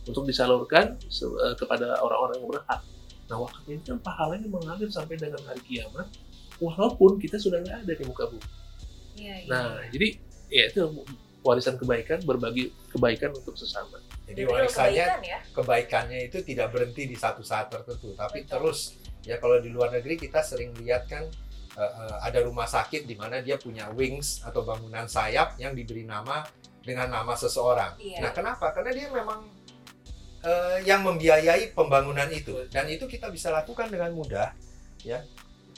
untuk 0.05 0.25
disalurkan 0.25 0.97
eh, 0.97 1.55
kepada 1.57 2.01
orang-orang 2.01 2.41
yang 2.41 2.49
berhak. 2.49 2.81
Nah 3.25 3.37
wakaf 3.41 3.63
ini 3.69 3.81
kan 3.81 3.97
pahalanya 4.01 4.47
mengalir 4.49 4.89
sampai 4.89 5.17
dengan 5.17 5.41
hari 5.45 5.61
kiamat, 5.65 6.09
walaupun 6.61 7.17
kita 7.17 7.41
sudah 7.41 7.61
nggak 7.61 7.77
ada 7.85 7.93
di 7.93 8.03
muka 8.05 8.25
bumi. 8.29 8.49
Iya, 9.17 9.35
iya. 9.45 9.49
Nah 9.49 9.67
jadi 9.89 10.07
ya 10.49 10.63
itu 10.69 10.81
warisan 11.45 11.77
kebaikan, 11.77 12.25
berbagi 12.25 12.73
kebaikan 12.89 13.33
untuk 13.33 13.53
sesama. 13.57 14.01
Jadi 14.25 14.41
warisannya 14.45 15.05
kebaikan 15.05 15.21
ya. 15.21 15.39
kebaikannya 15.53 16.19
itu 16.25 16.37
tidak 16.41 16.73
berhenti 16.73 17.05
di 17.05 17.17
satu 17.17 17.45
saat 17.45 17.69
tertentu, 17.69 18.13
tapi 18.17 18.45
Betul. 18.45 18.49
terus 18.57 18.97
ya 19.25 19.37
kalau 19.41 19.57
di 19.61 19.69
luar 19.73 19.93
negeri 19.93 20.17
kita 20.17 20.41
sering 20.41 20.73
lihat 20.81 21.09
kan 21.09 21.25
eh, 21.75 21.83
eh, 21.83 22.15
ada 22.23 22.39
rumah 22.41 22.65
sakit 22.65 23.03
di 23.03 23.13
mana 23.13 23.39
dia 23.39 23.55
punya 23.55 23.91
wings 23.91 24.41
atau 24.41 24.63
bangunan 24.63 25.05
sayap 25.05 25.59
yang 25.59 25.71
diberi 25.71 26.03
nama 26.03 26.41
dengan 26.81 27.09
nama 27.11 27.33
seseorang. 27.33 27.97
Iya. 27.97 28.19
Nah, 28.21 28.31
kenapa? 28.31 28.71
Karena 28.71 28.91
dia 28.91 29.07
memang 29.09 29.43
eh, 30.41 30.77
yang 30.85 31.01
membiayai 31.01 31.73
pembangunan 31.73 32.29
itu 32.29 32.53
dan 32.69 32.85
itu 32.87 33.05
kita 33.05 33.27
bisa 33.29 33.49
lakukan 33.49 33.89
dengan 33.89 34.13
mudah 34.13 34.53
ya 35.01 35.19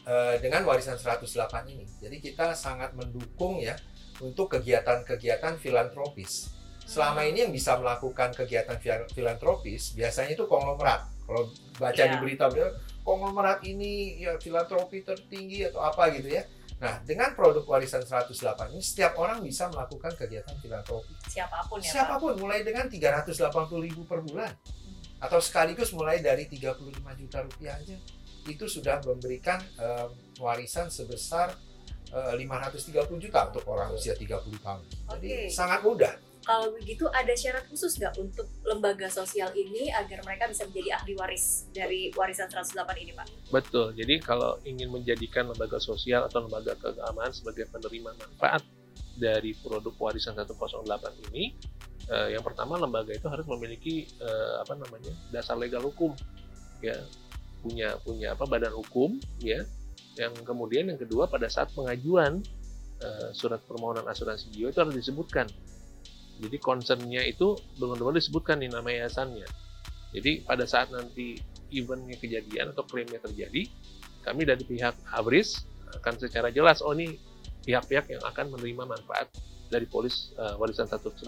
eh, 0.03 0.35
dengan 0.39 0.63
warisan 0.63 0.95
108 0.95 1.23
ini. 1.67 1.85
Jadi 1.99 2.17
kita 2.19 2.51
sangat 2.53 2.93
mendukung 2.93 3.59
ya 3.59 3.75
untuk 4.19 4.49
kegiatan-kegiatan 4.51 5.55
filantropis. 5.57 6.51
Selama 6.87 7.19
ini 7.21 7.43
yang 7.43 7.51
bisa 7.51 7.75
melakukan 7.75 8.31
kegiatan 8.31 8.79
fil- 8.79 9.11
filantropis 9.11 9.91
biasanya 9.93 10.33
itu 10.33 10.47
konglomerat. 10.47 11.03
Kalau 11.27 11.51
baca 11.75 11.91
Iya. 11.99 12.15
di 12.15 12.17
berita 12.23 12.47
berita, 12.47 12.71
konglomerat 13.07 13.63
ini 13.63 14.19
ya 14.19 14.35
filantropi 14.35 15.07
tertinggi 15.07 15.63
atau 15.71 15.79
apa 15.79 16.11
gitu 16.11 16.27
ya. 16.27 16.43
Nah, 16.77 17.01
dengan 17.01 17.33
produk 17.33 17.65
warisan 17.65 18.05
108 18.05 18.75
ini 18.75 18.83
setiap 18.83 19.17
orang 19.17 19.41
bisa 19.41 19.65
melakukan 19.71 20.13
kegiatan 20.13 20.53
filantropi. 20.59 21.15
Siapa 21.25 21.65
pun 21.65 21.79
ya, 21.79 21.87
Pak. 21.87 21.93
Siapa 21.95 22.15
pun 22.19 22.33
mulai 22.37 22.61
dengan 22.61 22.85
380 22.85 23.39
ribu 23.81 24.03
per 24.03 24.21
bulan 24.21 24.51
atau 25.17 25.41
sekaligus 25.41 25.89
mulai 25.97 26.21
dari 26.21 26.45
35 26.45 26.93
juta 27.17 27.41
rupiah 27.41 27.73
aja 27.73 27.97
itu 28.45 28.65
sudah 28.69 29.01
memberikan 29.01 29.57
eh, 29.81 30.07
warisan 30.37 30.93
sebesar 30.93 31.57
eh, 32.13 32.33
530 32.37 33.09
juta 33.17 33.49
untuk 33.49 33.65
orang 33.65 33.89
usia 33.97 34.13
30 34.13 34.37
tahun. 34.61 34.83
Oke. 34.85 35.17
Jadi 35.17 35.49
sangat 35.49 35.81
mudah. 35.81 36.13
Kalau 36.47 36.71
begitu 36.71 37.03
ada 37.11 37.35
syarat 37.35 37.67
khusus 37.67 37.99
nggak 37.99 38.15
untuk 38.23 38.47
lembaga 38.63 39.11
sosial 39.11 39.51
ini 39.51 39.91
agar 39.91 40.23
mereka 40.23 40.47
bisa 40.47 40.63
menjadi 40.63 40.95
ahli 40.95 41.13
waris 41.19 41.67
dari 41.75 42.07
warisan 42.15 42.47
108 42.47 42.87
ini, 43.03 43.11
Pak? 43.11 43.27
Betul. 43.51 43.91
Jadi 43.91 44.15
kalau 44.23 44.55
ingin 44.63 44.87
menjadikan 44.87 45.51
lembaga 45.51 45.75
sosial 45.75 46.23
atau 46.23 46.47
lembaga 46.47 46.79
keagamaan 46.79 47.35
sebagai 47.35 47.67
penerima 47.67 48.15
manfaat 48.15 48.63
dari 49.19 49.59
produk 49.59 49.91
warisan 49.99 50.39
108 50.39 50.87
ini, 51.27 51.51
eh, 52.15 52.39
yang 52.39 52.43
pertama 52.47 52.79
lembaga 52.79 53.11
itu 53.11 53.27
harus 53.27 53.43
memiliki 53.43 54.07
eh, 54.07 54.55
apa 54.63 54.71
namanya 54.79 55.11
dasar 55.35 55.59
legal 55.59 55.83
hukum, 55.83 56.15
ya 56.79 56.95
punya 57.59 57.99
punya 58.07 58.39
apa 58.39 58.47
badan 58.47 58.71
hukum, 58.71 59.19
ya. 59.43 59.67
Yang 60.15 60.47
kemudian 60.47 60.87
yang 60.87 60.97
kedua 60.97 61.27
pada 61.27 61.51
saat 61.51 61.75
pengajuan 61.75 62.39
eh, 63.03 63.29
surat 63.35 63.59
permohonan 63.67 64.07
asuransi 64.07 64.47
jiwa 64.55 64.71
itu 64.71 64.79
harus 64.79 64.95
disebutkan. 64.95 65.51
Jadi 66.37 66.57
concernnya 66.61 67.25
itu 67.25 67.57
benar-benar 67.81 68.21
disebutkan 68.21 68.61
di 68.61 68.69
nama 68.69 68.87
yayasannya. 68.87 69.47
Jadi 70.13 70.45
pada 70.45 70.63
saat 70.63 70.93
nanti 70.93 71.35
eventnya 71.73 72.15
kejadian 72.15 72.71
atau 72.71 72.85
klaimnya 72.87 73.19
terjadi, 73.19 73.67
kami 74.23 74.47
dari 74.47 74.63
pihak 74.63 74.95
Abris 75.11 75.65
akan 75.99 76.13
secara 76.19 76.53
jelas, 76.53 76.79
oh 76.83 76.93
ini 76.93 77.17
pihak-pihak 77.67 78.07
yang 78.11 78.23
akan 78.23 78.55
menerima 78.55 78.83
manfaat 78.87 79.27
dari 79.67 79.85
polis 79.85 80.31
eh, 80.33 80.55
warisan 80.55 80.85
108 80.85 81.21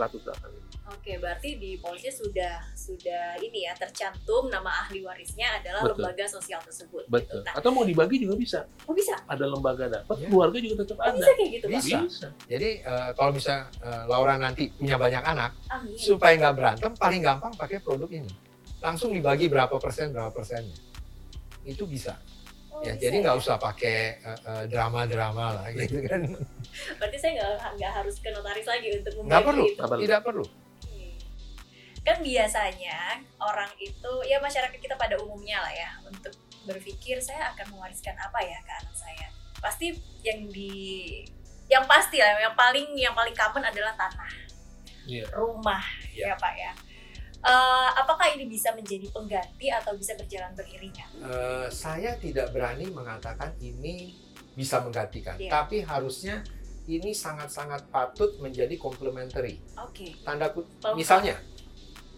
ini. 0.47 0.59
Oke, 0.89 1.21
berarti 1.21 1.55
di 1.55 1.77
polisnya 1.77 2.09
sudah 2.09 2.53
sudah 2.73 3.37
ini 3.37 3.63
ya 3.63 3.77
tercantum 3.77 4.49
nama 4.49 4.73
ahli 4.81 5.05
warisnya 5.05 5.61
adalah 5.61 5.85
Betul. 5.85 6.01
lembaga 6.01 6.25
sosial 6.25 6.57
tersebut. 6.59 7.05
Betul. 7.05 7.39
Gitu. 7.39 7.45
Nah, 7.45 7.53
Atau 7.55 7.69
mau 7.69 7.85
dibagi 7.85 8.17
juga 8.17 8.33
bisa. 8.33 8.59
oh 8.89 8.95
bisa? 8.97 9.13
Ada 9.25 9.45
lembaga 9.45 9.85
dapat, 9.85 10.15
Ya. 10.17 10.27
keluarga 10.27 10.57
juga 10.57 10.75
tetap 10.81 10.97
Oh, 10.97 11.05
ada. 11.05 11.15
bisa 11.15 11.31
kayak 11.37 11.49
gitu, 11.53 11.65
Pak? 11.65 11.73
Bisa. 11.77 11.97
Bisa. 12.01 12.27
Jadi 12.49 12.69
eh, 12.81 13.09
kalau 13.13 13.31
bisa 13.31 13.53
eh, 13.79 14.03
Laura 14.09 14.35
nanti 14.35 14.63
punya 14.73 14.97
banyak 14.97 15.21
anak, 15.21 15.51
Amin. 15.69 15.93
supaya 15.93 16.33
nggak 16.35 16.55
berantem, 16.57 16.91
paling 16.97 17.21
gampang 17.21 17.53
pakai 17.53 17.77
produk 17.79 18.09
ini. 18.09 18.31
Langsung 18.81 19.13
dibagi 19.13 19.45
berapa 19.45 19.75
persen, 19.77 20.09
berapa 20.09 20.31
persennya. 20.31 20.73
Itu 21.61 21.85
bisa. 21.85 22.17
Oh, 22.79 22.83
Ya, 22.87 22.95
bisa 22.95 23.03
jadi 23.03 23.15
nggak 23.19 23.37
usah 23.37 23.55
pakai 23.59 23.97
eh, 24.17 24.39
eh, 24.47 24.63
drama-drama 24.71 25.45
lah 25.51 25.67
gitu 25.75 25.99
kan. 26.07 26.23
Berarti 26.95 27.17
saya 27.19 27.31
nggak 27.35 27.75
nggak 27.75 27.91
harus 27.91 28.15
ke 28.17 28.31
notaris 28.31 28.63
lagi 28.63 28.87
untuk 28.95 29.13
membagi 29.19 29.27
Nggak 29.27 29.43
perlu, 29.43 29.65
itu. 29.67 30.03
Tidak 30.07 30.21
perlu. 30.23 30.45
Kan 31.99 32.17
biasanya 32.23 32.99
orang 33.37 33.69
itu 33.77 34.11
ya 34.25 34.39
masyarakat 34.39 34.79
kita 34.79 34.95
pada 34.95 35.19
umumnya 35.19 35.59
lah 35.59 35.73
ya 35.75 35.89
untuk 36.07 36.31
berpikir 36.63 37.19
saya 37.19 37.51
akan 37.51 37.75
mewariskan 37.75 38.15
apa 38.15 38.39
ya 38.39 38.55
ke 38.63 38.71
anak 38.71 38.95
saya. 38.95 39.27
Pasti 39.59 39.91
yang 40.23 40.47
di 40.47 40.71
yang 41.67 41.83
pasti 41.85 42.17
lah 42.17 42.33
yang 42.39 42.55
paling 42.55 42.95
yang 42.95 43.11
paling 43.13 43.35
common 43.35 43.61
adalah 43.61 43.93
tanah, 43.93 44.31
Iya. 45.05 45.27
rumah 45.35 45.83
Iya. 46.09 46.31
ya 46.31 46.35
Pak 46.39 46.53
ya. 46.55 46.71
Eh, 47.39 47.89
apakah 47.95 48.35
ini 48.35 48.45
bisa 48.45 48.75
menjadi 48.75 49.07
pengganti 49.09 49.71
atau 49.71 49.95
bisa 49.95 50.11
berjalan 50.13 50.51
beriringan? 50.51 51.07
Eh, 51.23 51.67
saya 51.71 52.19
tidak 52.19 52.51
berani 52.51 52.91
mengatakan 52.91 53.55
ini 53.57 54.11
bisa 54.51 54.83
menggantikan, 54.83 55.39
Iya. 55.39 55.47
tapi 55.47 55.79
harusnya 55.79 56.43
ini 56.83 57.15
sangat-sangat 57.15 57.87
patut 57.87 58.35
menjadi 58.37 58.75
complementary. 58.75 59.55
Oke. 59.79 60.19
Tanda 60.19 60.51
kut- 60.51 60.67
Pelengkap. 60.83 60.99
misalnya, 60.99 61.35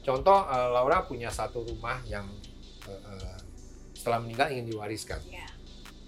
contoh 0.02 0.42
eh, 0.42 0.70
Laura 0.70 1.06
punya 1.06 1.30
satu 1.30 1.62
rumah 1.62 2.02
yang 2.04 2.26
eh, 2.82 2.98
eh, 2.98 3.38
setelah 3.94 4.18
meninggal 4.18 4.50
ingin 4.50 4.74
diwariskan. 4.74 5.22
Ya. 5.30 5.46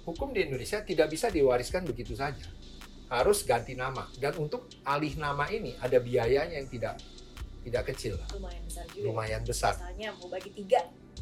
Hukum 0.04 0.34
di 0.34 0.42
Indonesia 0.42 0.82
tidak 0.82 1.14
bisa 1.14 1.30
diwariskan 1.30 1.86
begitu 1.86 2.18
saja, 2.18 2.50
harus 3.08 3.46
ganti 3.46 3.78
nama. 3.78 4.10
Dan 4.18 4.34
untuk 4.36 4.66
alih 4.82 5.14
nama 5.16 5.46
ini 5.48 5.78
ada 5.78 6.02
biayanya 6.02 6.58
yang 6.58 6.66
tidak 6.66 6.98
tidak 7.64 7.90
kecil, 7.90 8.20
lah, 8.20 8.28
Lumayan 8.36 8.62
besar 8.68 8.84
juga. 8.92 9.02
lumayan 9.02 9.42
besar. 9.44 9.74
Misalnya 9.80 10.10
mau 10.14 10.28
bagi 10.28 10.52
tiga. 10.52 10.82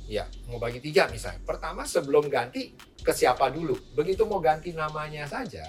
Ya, 0.10 0.26
mau 0.50 0.58
bagi 0.58 0.80
tiga 0.82 1.08
misalnya. 1.08 1.40
Pertama 1.46 1.86
sebelum 1.86 2.28
ganti 2.28 2.74
ke 3.00 3.14
siapa 3.14 3.48
dulu. 3.48 3.78
Begitu 3.94 4.26
mau 4.28 4.42
ganti 4.42 4.74
namanya 4.74 5.24
saja, 5.24 5.64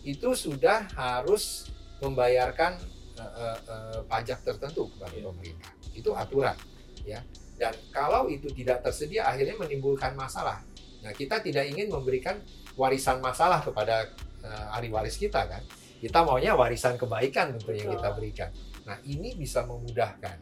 itu 0.00 0.32
sudah 0.32 0.88
harus 0.94 1.68
membayarkan 1.98 2.78
eh, 3.14 3.22
eh, 3.22 3.58
eh, 3.70 3.98
pajak 4.06 4.42
tertentu 4.42 4.90
kepada 4.96 5.14
Iya. 5.14 5.26
pemerintah. 5.30 5.70
Itu 5.92 6.10
aturan, 6.12 6.56
ya. 7.06 7.22
Dan 7.54 7.70
kalau 7.94 8.26
itu 8.26 8.50
tidak 8.50 8.82
tersedia, 8.82 9.22
akhirnya 9.24 9.54
menimbulkan 9.54 10.18
masalah. 10.18 10.58
Nah, 10.98 11.14
kita 11.14 11.38
tidak 11.38 11.62
ingin 11.70 11.92
memberikan 11.92 12.42
warisan 12.74 13.22
masalah 13.22 13.62
kepada 13.62 14.10
eh, 14.42 14.74
ahli 14.74 14.90
waris 14.90 15.14
kita 15.14 15.46
kan. 15.46 15.62
Kita 16.02 16.20
maunya 16.20 16.52
warisan 16.52 16.98
kebaikan 16.98 17.54
tentu 17.54 17.70
yang 17.70 17.86
Betul. 17.88 17.96
kita 17.96 18.08
berikan. 18.12 18.50
Nah, 18.84 19.00
ini 19.02 19.32
bisa 19.32 19.64
memudahkan, 19.64 20.36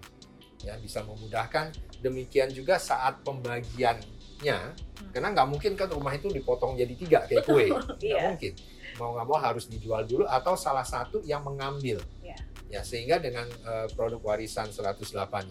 ya, 0.62 0.74
bisa 0.78 1.02
memudahkan. 1.02 1.70
Demikian 2.02 2.50
juga 2.50 2.76
saat 2.76 3.22
pembagiannya 3.22 4.58
karena 5.14 5.28
nggak 5.30 5.48
mungkin 5.48 5.78
kan 5.78 5.86
rumah 5.86 6.10
itu 6.14 6.26
dipotong 6.26 6.74
jadi 6.74 6.94
tiga 6.98 7.18
kayak 7.26 7.46
kue. 7.46 7.70
Nggak 7.70 8.02
Iya. 8.02 8.18
mungkin. 8.26 8.52
Mau 8.98 9.14
nggak 9.14 9.26
mau 9.26 9.38
harus 9.38 9.70
dijual 9.70 10.02
dulu 10.02 10.26
atau 10.26 10.58
salah 10.58 10.82
satu 10.82 11.22
yang 11.22 11.46
mengambil. 11.46 12.02
Iya. 12.18 12.34
ya 12.72 12.80
sehingga 12.80 13.20
dengan 13.20 13.44
eh, 13.46 13.86
produk 13.92 14.18
warisan 14.24 14.72
108 14.72 15.04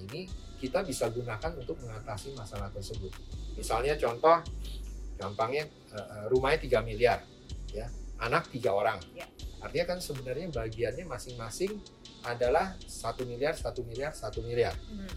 ini 0.10 0.26
kita 0.58 0.82
bisa 0.82 1.06
gunakan 1.08 1.54
untuk 1.56 1.78
mengatasi 1.80 2.34
masalah 2.36 2.68
tersebut. 2.74 3.14
Misalnya 3.56 3.96
contoh 3.96 4.42
gampangnya 5.16 5.64
eh, 5.94 6.26
rumahnya 6.28 6.60
3 6.60 6.84
miliar 6.84 7.24
ya. 7.72 7.88
Anak 8.20 8.52
tiga 8.52 8.76
orang. 8.76 9.00
Iya. 9.16 9.26
artinya 9.62 9.94
kan 9.94 10.00
sebenarnya 10.02 10.50
bagiannya 10.50 11.06
masing-masing 11.06 11.78
adalah 12.22 12.78
satu 12.86 13.26
miliar 13.26 13.58
satu 13.58 13.82
miliar 13.82 14.14
satu 14.14 14.46
miliar 14.46 14.74
Hmm. 14.78 15.08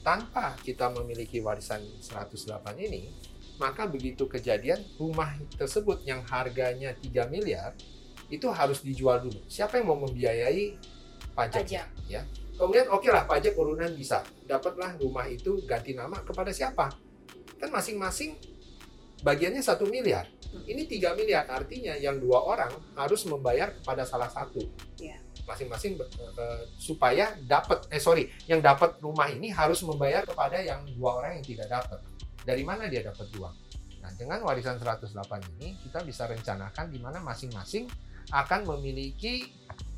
tanpa 0.00 0.54
kita 0.62 0.88
memiliki 0.94 1.42
warisan 1.42 1.82
108 2.00 2.78
ini, 2.78 3.10
maka 3.58 3.84
begitu 3.90 4.24
kejadian 4.30 4.78
rumah 4.96 5.34
tersebut 5.58 6.06
yang 6.06 6.22
harganya 6.30 6.94
3 6.94 7.26
miliar 7.26 7.74
itu 8.30 8.46
harus 8.50 8.82
dijual 8.82 9.22
dulu. 9.22 9.38
Siapa 9.46 9.78
yang 9.78 9.86
mau 9.90 9.98
membiayai 10.02 10.78
pajaknya? 11.34 11.86
Ya. 12.06 12.22
Kemudian 12.56 12.88
oke 12.88 13.10
lah 13.12 13.28
pajak 13.28 13.52
urunan 13.58 13.90
bisa. 13.92 14.24
Dapatlah 14.48 14.96
rumah 14.96 15.26
itu 15.28 15.60
ganti 15.68 15.92
nama 15.92 16.22
kepada 16.24 16.50
siapa? 16.54 16.88
Kan 17.60 17.68
masing-masing 17.68 18.38
bagiannya 19.20 19.60
satu 19.60 19.84
miliar. 19.90 20.24
Ini 20.64 20.88
3 20.88 21.12
miliar 21.18 21.44
artinya 21.52 21.92
yang 21.98 22.16
dua 22.16 22.40
orang 22.40 22.72
harus 22.96 23.26
membayar 23.28 23.74
kepada 23.76 24.08
salah 24.08 24.30
satu. 24.30 24.62
Iya. 24.96 25.20
Masing-masing 25.46 25.94
eh, 25.96 26.62
supaya 26.74 27.32
dapat 27.46 27.86
eh 27.94 28.02
sorry 28.02 28.28
yang 28.50 28.58
dapat 28.58 28.98
rumah 28.98 29.30
ini 29.30 29.48
harus 29.54 29.80
membayar 29.86 30.26
kepada 30.26 30.58
yang 30.58 30.82
dua 30.98 31.22
orang 31.22 31.38
yang 31.38 31.46
tidak 31.46 31.70
dapat. 31.70 32.02
Dari 32.42 32.62
mana 32.66 32.90
dia 32.90 33.06
dapat 33.06 33.30
uang? 33.38 33.54
Nah, 34.06 34.10
dengan 34.14 34.38
warisan 34.46 34.78
108 34.78 35.10
ini 35.58 35.74
kita 35.82 36.02
bisa 36.06 36.30
rencanakan 36.30 36.90
di 36.90 36.98
mana 37.02 37.18
masing-masing 37.18 37.90
akan 38.30 38.66
memiliki 38.74 39.50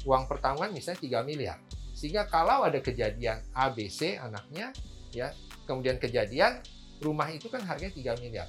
uang 0.08 0.24
pertanggungan 0.28 0.72
misalnya 0.72 1.24
3 1.24 1.28
miliar. 1.28 1.58
Sehingga 1.92 2.24
kalau 2.30 2.64
ada 2.64 2.80
kejadian 2.80 3.42
ABC 3.52 4.16
anaknya 4.16 4.72
ya, 5.12 5.32
kemudian 5.68 6.00
kejadian 6.00 6.62
rumah 7.04 7.28
itu 7.28 7.52
kan 7.52 7.60
harganya 7.64 8.16
3 8.16 8.22
miliar. 8.24 8.48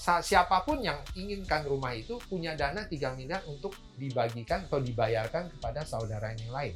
Siapa 0.00 0.64
pun 0.64 0.80
yang 0.80 0.96
inginkan 1.12 1.60
rumah 1.68 1.92
itu 1.92 2.16
punya 2.24 2.56
dana 2.56 2.88
3 2.88 3.20
miliar 3.20 3.44
untuk 3.44 3.76
dibagikan 4.00 4.64
atau 4.64 4.80
dibayarkan 4.80 5.52
kepada 5.52 5.84
saudara 5.84 6.32
yang 6.32 6.48
lain. 6.48 6.72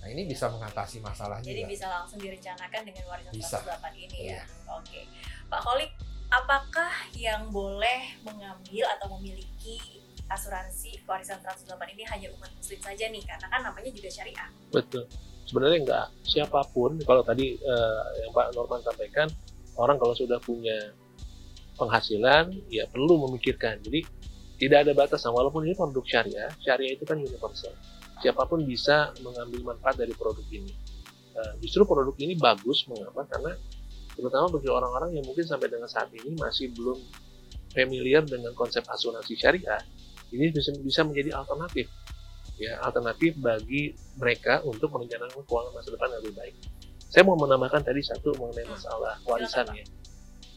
Nah, 0.00 0.08
ini 0.08 0.24
bisa 0.24 0.48
mengatasi 0.48 1.04
masalah 1.04 1.44
Jadi 1.44 1.60
juga. 1.60 1.68
bisa 1.68 1.86
langsung 1.92 2.16
direncanakan 2.16 2.80
dengan 2.88 3.04
warisan 3.12 3.32
Bisa. 3.36 3.60
108 3.60 3.92
ini 3.92 4.18
ya. 4.32 4.40
Iya. 4.40 4.42
Oke. 4.72 5.04
Pak 5.52 5.60
Kolik, 5.60 5.92
apakah 6.32 6.88
yang 7.12 7.52
boleh 7.52 8.16
mengambil 8.24 8.88
atau 8.96 9.12
memiliki 9.20 10.00
asuransi 10.32 11.04
warisan 11.04 11.44
108 11.44 11.76
ini 11.92 12.08
hanya 12.08 12.32
umat 12.40 12.48
muslim 12.56 12.80
saja 12.80 13.04
nih? 13.12 13.20
Karena 13.28 13.46
kan 13.52 13.60
namanya 13.60 13.92
juga 13.92 14.08
syariah. 14.08 14.48
Betul. 14.72 15.04
Sebenarnya 15.44 15.78
enggak. 15.84 16.06
Siapa 16.24 16.64
pun, 16.72 16.96
kalau 17.04 17.20
tadi 17.20 17.60
eh, 17.60 18.02
yang 18.24 18.32
Pak 18.32 18.56
Norman 18.56 18.80
sampaikan, 18.80 19.28
orang 19.76 20.00
kalau 20.00 20.16
sudah 20.16 20.40
punya 20.40 20.96
penghasilan, 21.80 22.52
ya 22.68 22.84
perlu 22.92 23.24
memikirkan. 23.24 23.80
Jadi 23.80 24.04
tidak 24.60 24.84
ada 24.84 24.92
batasan. 24.92 25.32
Walaupun 25.32 25.64
ini 25.64 25.72
produk 25.72 26.04
syariah, 26.04 26.52
syariah 26.60 26.92
itu 26.92 27.08
kan 27.08 27.16
universal. 27.16 27.72
Siapa 28.20 28.44
pun 28.44 28.60
bisa 28.68 29.16
mengambil 29.24 29.72
manfaat 29.72 29.96
dari 29.96 30.12
produk 30.12 30.44
ini. 30.52 30.76
Eh, 31.32 31.52
justru 31.64 31.88
produk 31.88 32.12
ini 32.20 32.36
bagus, 32.36 32.84
mengapa? 32.84 33.24
Karena 33.24 33.56
terutama 34.12 34.52
bagi 34.52 34.68
orang-orang 34.68 35.16
yang 35.16 35.24
mungkin 35.24 35.48
sampai 35.48 35.72
dengan 35.72 35.88
saat 35.88 36.12
ini 36.12 36.36
masih 36.36 36.68
belum 36.76 37.00
familiar 37.72 38.20
dengan 38.28 38.52
konsep 38.52 38.84
asuransi 38.84 39.32
syariah, 39.40 39.80
ini 40.36 40.52
bisa, 40.52 40.76
bisa 40.84 41.00
menjadi 41.08 41.40
alternatif 41.40 41.88
ya 42.60 42.76
alternatif 42.84 43.40
bagi 43.40 43.96
mereka 44.20 44.60
untuk 44.68 44.92
merencanakan 44.92 45.40
keuangan 45.48 45.72
masa 45.72 45.88
depan 45.96 46.08
yang 46.12 46.20
lebih 46.20 46.36
baik. 46.36 46.54
Saya 47.10 47.24
mau 47.26 47.34
menambahkan 47.40 47.80
tadi 47.82 48.04
satu 48.04 48.36
mengenai 48.36 48.68
masalah 48.68 49.16
warisan 49.24 49.66
ya. 49.72 49.82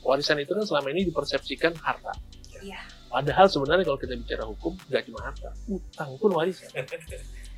Warisan 0.04 0.38
itu 0.38 0.52
kan 0.52 0.64
selama 0.64 0.88
ini 0.92 1.08
dipersepsikan 1.08 1.74
harta. 1.80 2.12
Iya. 2.60 2.80
Padahal 3.08 3.46
sebenarnya 3.46 3.84
kalau 3.84 4.00
kita 4.00 4.14
bicara 4.16 4.44
hukum 4.44 4.74
nggak 4.88 5.04
cuma 5.06 5.20
harta, 5.22 5.50
utang 5.68 6.12
pun 6.18 6.32
warisan. 6.34 6.68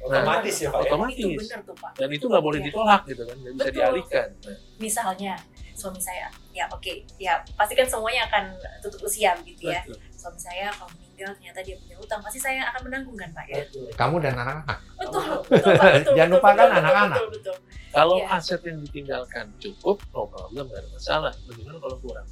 Otomatis 0.06 0.56
ya 0.60 0.70
Pak 0.70 0.80
ya? 0.86 0.90
Otomatis. 0.92 1.18
Itu 1.18 1.40
benar 1.40 1.60
tuh 1.64 1.76
Pak. 1.76 1.92
Dan 1.98 2.10
itu 2.12 2.26
nggak 2.28 2.44
boleh 2.44 2.60
Iya. 2.60 2.66
ditolak 2.70 3.02
gitu 3.08 3.24
kan, 3.26 3.36
nggak 3.40 3.54
bisa 3.56 3.70
dialihkan. 3.72 4.28
Nah, 4.46 4.58
Misalnya 4.78 5.34
suami 5.74 5.98
saya, 6.00 6.28
ya 6.54 6.66
oke, 6.70 6.94
ya 7.18 7.34
pasti 7.56 7.74
kan 7.74 7.88
semuanya 7.90 8.28
akan 8.30 8.44
tutup 8.80 9.02
usia 9.04 9.34
begitu 9.40 9.72
ya. 9.72 9.82
betul. 9.82 9.98
Suami 10.14 10.38
saya 10.38 10.68
kalau 10.72 10.92
meninggal 11.16 11.32
ternyata 11.40 11.60
dia 11.64 11.76
punya 11.80 11.96
utang, 11.98 12.20
pasti 12.20 12.40
saya 12.44 12.62
akan 12.68 12.82
menanggung 12.92 13.16
kan 13.16 13.30
Pak 13.32 13.46
ya. 13.48 13.64
Kamu 13.96 14.16
dan 14.20 14.34
anak-anak. 14.36 14.78
Betul, 15.00 15.24
betul 15.48 15.72
Pak. 15.80 15.92
Betul, 15.96 16.14
Jangan 16.20 16.28
betul, 16.28 16.36
lupakan 16.36 16.56
betul, 16.56 16.68
betul, 16.68 16.80
anak-anak. 16.84 17.20
Betul, 17.20 17.32
betul. 17.32 17.56
Kalau 17.96 18.18
Iya. 18.20 18.36
aset 18.36 18.62
yang 18.68 18.78
ditinggalkan 18.84 19.46
cukup, 19.56 19.98
no 20.12 20.22
problem, 20.28 20.64
nggak 20.68 20.82
ada 20.84 20.90
masalah. 20.92 21.34
Bagaimana 21.48 21.78
kalau 21.80 21.98
kurang? 22.04 22.28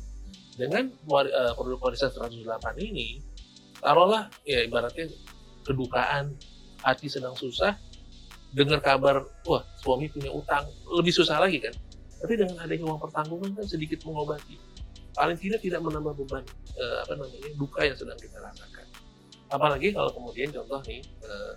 Dengan 0.54 0.84
war- 1.08 1.32
eh, 1.32 1.52
produk 1.56 1.80
warisan 1.82 2.12
108 2.12 2.76
ini, 2.78 3.08
taruhlah 3.80 4.28
ya 4.44 4.60
ibaratnya 4.62 5.08
kedukaan, 5.64 6.36
hati 6.84 7.08
sedang 7.08 7.34
susah, 7.34 7.80
dengar 8.52 8.84
kabar, 8.84 9.24
wah 9.48 9.64
suami 9.80 10.12
punya 10.12 10.30
utang, 10.30 10.68
lebih 10.92 11.16
susah 11.16 11.40
lagi 11.40 11.64
kan? 11.64 11.72
Tapi 12.20 12.36
dengan 12.36 12.60
adanya 12.60 12.84
uang 12.86 13.00
pertanggungan 13.00 13.56
kan 13.56 13.64
sedikit 13.66 14.04
mengobati. 14.04 14.60
Paling 15.14 15.38
tidak 15.38 15.62
tidak 15.62 15.78
menambah 15.80 16.18
beban 16.18 16.42
eh, 16.74 16.98
apa 17.06 17.14
namanya 17.14 17.50
duka 17.54 17.86
yang 17.86 17.94
sedang 17.94 18.18
kita 18.18 18.34
rasakan. 18.42 18.73
Apalagi 19.54 19.94
kalau 19.94 20.10
kemudian 20.10 20.50
contoh 20.50 20.82
nih 20.90 21.06
eh, 21.22 21.54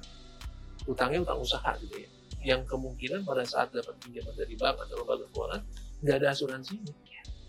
utangnya 0.85 1.25
utang 1.25 1.41
usaha 1.41 1.73
gitu 1.81 1.97
ya. 1.97 2.09
Yang 2.55 2.69
kemungkinan 2.69 3.25
pada 3.25 3.43
saat 3.43 3.73
dapat 3.73 3.97
pinjaman 4.05 4.37
dari 4.37 4.55
bank 4.55 4.77
atau 4.85 5.01
lembaga 5.01 5.25
keuangan 5.33 5.61
nggak 6.05 6.17
ada 6.21 6.29
asuransinya. 6.37 6.93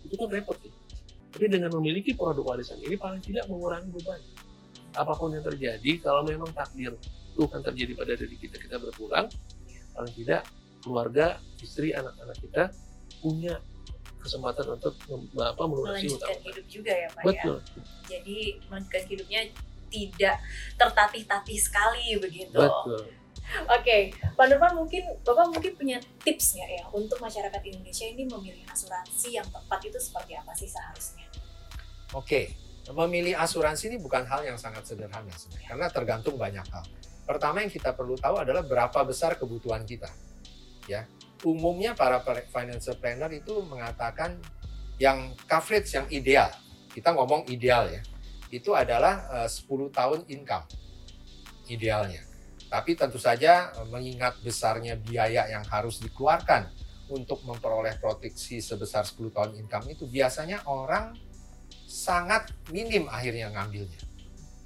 Itu 0.07 0.15
kan 0.15 0.31
repot 0.31 0.55
ya. 0.63 0.71
tapi 1.27 1.53
dengan 1.53 1.69
memiliki 1.77 2.17
produk 2.17 2.55
warisan 2.55 2.79
ini 2.81 2.95
paling 2.97 3.21
tidak 3.21 3.45
mengurangi 3.51 3.91
beban. 3.93 4.17
Apa 4.95 5.13
pun 5.13 5.35
yang 5.35 5.45
terjadi 5.45 6.01
kalau 6.01 6.25
memang 6.25 6.49
takdir 6.55 6.95
Tuhan 7.37 7.61
terjadi 7.61 7.93
pada 7.93 8.17
diri 8.17 8.33
kita 8.41 8.57
kita 8.57 8.81
berpulang 8.81 9.29
paling 9.93 10.13
tidak 10.17 10.49
keluarga 10.81 11.37
istri 11.61 11.93
anak-anak 11.93 12.37
kita 12.41 12.63
punya 13.21 13.61
kesempatan 14.17 14.65
untuk 14.81 14.97
apa 15.37 15.63
melunasi 15.69 16.09
Melanjutkan 16.09 16.25
utang. 16.33 16.39
hidup 16.49 16.65
juga 16.65 16.93
ya 16.97 17.07
Pak 17.13 17.21
ya. 17.21 17.27
betul. 17.29 17.57
Jadi 18.09 18.37
melanjutkan 18.65 19.03
hidupnya 19.05 19.41
tidak 19.87 20.39
tertatih-tatih 20.75 21.59
sekali 21.59 22.19
begitu. 22.19 22.55
betul 22.55 23.17
Oke, 23.71 24.11
Pak 24.35 24.45
Nurman 24.51 24.83
mungkin 24.83 25.03
Bapak 25.23 25.47
mungkin 25.47 25.71
punya 25.79 25.97
tips 26.19 26.59
nggak 26.59 26.69
ya 26.69 26.83
untuk 26.91 27.15
masyarakat 27.23 27.61
Indonesia 27.63 28.03
ini 28.03 28.27
memilih 28.27 28.67
asuransi 28.67 29.39
yang 29.39 29.47
tepat 29.47 29.79
itu 29.87 29.95
seperti 29.95 30.35
apa 30.35 30.51
sih 30.51 30.67
seharusnya? 30.67 31.23
Oke, 32.11 32.51
memilih 32.91 33.39
asuransi 33.39 33.87
ini 33.87 33.97
bukan 34.03 34.27
hal 34.27 34.43
yang 34.43 34.59
sangat 34.59 34.83
sederhana 34.83 35.31
sebenarnya, 35.31 35.67
karena 35.67 35.87
tergantung 35.87 36.35
banyak 36.35 36.67
hal. 36.67 36.83
Pertama 37.23 37.63
yang 37.63 37.71
kita 37.71 37.95
perlu 37.95 38.19
tahu 38.19 38.35
adalah 38.43 38.63
berapa 38.67 38.99
besar 39.07 39.39
kebutuhan 39.39 39.87
kita. 39.87 40.11
Ya, 40.87 41.07
umumnya 41.43 41.95
para 41.95 42.19
financial 42.51 42.99
planner 42.99 43.31
itu 43.31 43.63
mengatakan 43.63 44.39
yang 44.99 45.35
coverage 45.47 45.91
yang 45.95 46.07
ideal, 46.11 46.51
kita 46.91 47.15
ngomong 47.15 47.47
ideal 47.47 47.87
ya, 47.87 48.03
itu 48.51 48.71
adalah 48.71 49.27
uh, 49.43 49.49
10 49.49 49.67
tahun 49.91 50.19
income 50.31 50.65
idealnya. 51.67 52.23
Tapi 52.67 52.95
tentu 52.99 53.19
saja 53.19 53.71
uh, 53.75 53.87
mengingat 53.87 54.39
besarnya 54.43 54.95
biaya 54.99 55.47
yang 55.51 55.63
harus 55.67 55.99
dikeluarkan 56.03 56.67
untuk 57.07 57.43
memperoleh 57.47 57.95
proteksi 57.99 58.59
sebesar 58.59 59.07
10 59.07 59.31
tahun 59.31 59.51
income 59.63 59.87
itu 59.91 60.07
biasanya 60.07 60.67
orang 60.67 61.15
sangat 61.87 62.51
minim 62.71 63.07
akhirnya 63.07 63.51
ngambilnya. 63.51 64.01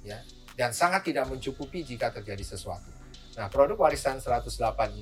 Ya, 0.02 0.18
dan 0.58 0.74
sangat 0.74 1.06
tidak 1.06 1.30
mencukupi 1.30 1.86
jika 1.86 2.10
terjadi 2.10 2.42
sesuatu. 2.42 2.90
Nah, 3.38 3.46
produk 3.48 3.78
warisan 3.86 4.18
108 4.18 4.50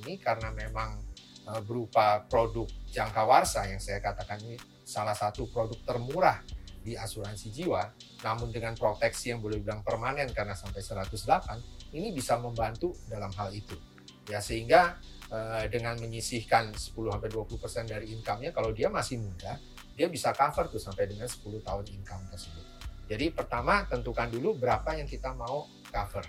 ini 0.05 0.21
karena 0.21 0.53
memang 0.53 1.01
uh, 1.49 1.61
berupa 1.65 2.23
produk 2.29 2.69
jangka 2.93 3.23
warsa 3.25 3.65
yang 3.67 3.81
saya 3.81 3.99
katakan 3.99 4.39
ini 4.45 4.55
salah 4.85 5.17
satu 5.17 5.49
produk 5.49 5.77
termurah 5.83 6.39
di 6.81 6.97
asuransi 6.97 7.53
jiwa, 7.53 7.81
namun 8.25 8.49
dengan 8.49 8.73
proteksi 8.73 9.31
yang 9.31 9.39
boleh 9.39 9.61
bilang 9.61 9.85
permanen 9.85 10.29
karena 10.33 10.57
sampai 10.57 10.81
108, 10.81 11.93
ini 11.93 12.09
bisa 12.09 12.41
membantu 12.41 12.97
dalam 13.05 13.29
hal 13.37 13.53
itu. 13.53 13.77
Ya 14.25 14.41
sehingga 14.41 14.97
uh, 15.29 15.65
dengan 15.69 15.97
menyisihkan 16.01 16.73
10-20% 16.73 17.85
dari 17.85 18.13
income-nya, 18.17 18.49
kalau 18.49 18.73
dia 18.73 18.89
masih 18.89 19.21
muda, 19.21 19.61
dia 19.93 20.07
bisa 20.09 20.33
cover 20.33 20.71
tuh 20.73 20.81
sampai 20.81 21.05
dengan 21.05 21.29
10 21.29 21.61
tahun 21.61 21.85
income 22.01 22.23
tersebut. 22.33 22.65
Jadi 23.11 23.25
pertama 23.35 23.83
tentukan 23.85 24.31
dulu 24.31 24.55
berapa 24.55 24.95
yang 24.95 25.05
kita 25.05 25.35
mau 25.35 25.67
cover. 25.91 26.23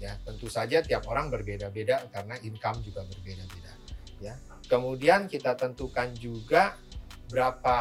Ya, 0.00 0.16
tentu 0.24 0.48
saja 0.48 0.80
tiap 0.80 1.04
orang 1.08 1.28
berbeda-beda 1.28 2.08
karena 2.08 2.36
income 2.40 2.80
juga 2.80 3.04
berbeda-beda. 3.04 3.72
Ya. 4.20 4.36
Kemudian 4.68 5.28
kita 5.28 5.56
tentukan 5.56 6.12
juga 6.16 6.76
berapa 7.30 7.76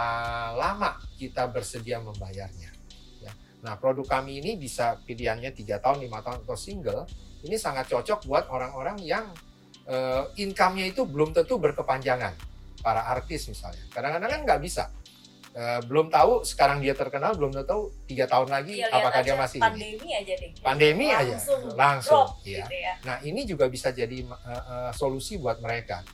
lama 0.54 1.02
kita 1.18 1.50
bersedia 1.50 1.98
membayarnya. 2.00 2.72
Ya. 3.20 3.32
Nah, 3.66 3.76
produk 3.76 4.06
kami 4.06 4.40
ini 4.40 4.56
bisa 4.56 5.02
pilihannya 5.04 5.52
tiga 5.52 5.82
tahun, 5.82 6.06
lima 6.06 6.22
tahun 6.22 6.46
atau 6.46 6.56
single. 6.56 7.10
Ini 7.44 7.58
sangat 7.58 7.90
cocok 7.90 8.30
buat 8.30 8.46
orang-orang 8.54 9.02
yang 9.02 9.26
uh, 9.90 10.30
income-nya 10.38 10.86
itu 10.88 11.04
belum 11.04 11.34
tentu 11.34 11.58
berkepanjangan. 11.58 12.38
Para 12.80 13.12
artis 13.12 13.50
misalnya. 13.52 13.84
Kadang-kadang 13.92 14.30
kan 14.40 14.42
nggak 14.48 14.62
bisa. 14.64 14.88
Uh, 15.50 15.82
belum 15.90 16.14
tahu 16.14 16.46
sekarang 16.46 16.78
dia 16.80 16.94
terkenal, 16.94 17.34
belum 17.34 17.52
tahu 17.66 17.90
tiga 18.06 18.30
tahun 18.30 18.54
lagi 18.54 18.86
ya, 18.86 18.88
apakah 18.94 19.26
dia 19.26 19.34
masih 19.34 19.58
pandemi 19.58 19.98
ini. 19.98 20.10
aja 20.14 20.34
deh. 20.38 20.50
Pandemi 20.62 21.08
langsung 21.10 21.60
aja, 21.66 21.74
langsung. 21.74 22.26
Drop, 22.30 22.46
ya. 22.46 22.64
Gitu 22.70 22.76
ya. 22.78 22.94
Nah 23.02 23.18
ini 23.26 23.42
juga 23.50 23.66
bisa 23.66 23.90
jadi 23.90 24.30
uh, 24.30 24.46
uh, 24.46 24.92
solusi 24.94 25.42
buat 25.42 25.58
mereka 25.58 26.06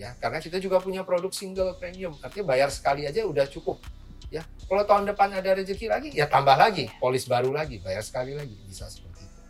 ya. 0.00 0.16
Karena 0.16 0.40
kita 0.40 0.56
juga 0.56 0.80
punya 0.80 1.04
produk 1.04 1.28
single 1.28 1.76
premium. 1.76 2.16
Artinya 2.24 2.56
bayar 2.56 2.72
sekali 2.72 3.04
aja 3.04 3.20
udah 3.28 3.44
cukup 3.44 3.84
ya. 4.32 4.46
Kalau 4.64 4.86
tahun 4.86 5.04
depan 5.12 5.28
ada 5.34 5.50
rezeki 5.52 5.90
lagi 5.90 6.08
ya 6.14 6.30
tambah 6.30 6.54
lagi 6.54 6.88
polis 7.02 7.26
baru 7.26 7.50
lagi 7.50 7.82
bayar 7.82 8.00
sekali 8.00 8.32
lagi 8.38 8.56
bisa 8.64 8.86
seperti 8.88 9.26
itu 9.26 9.40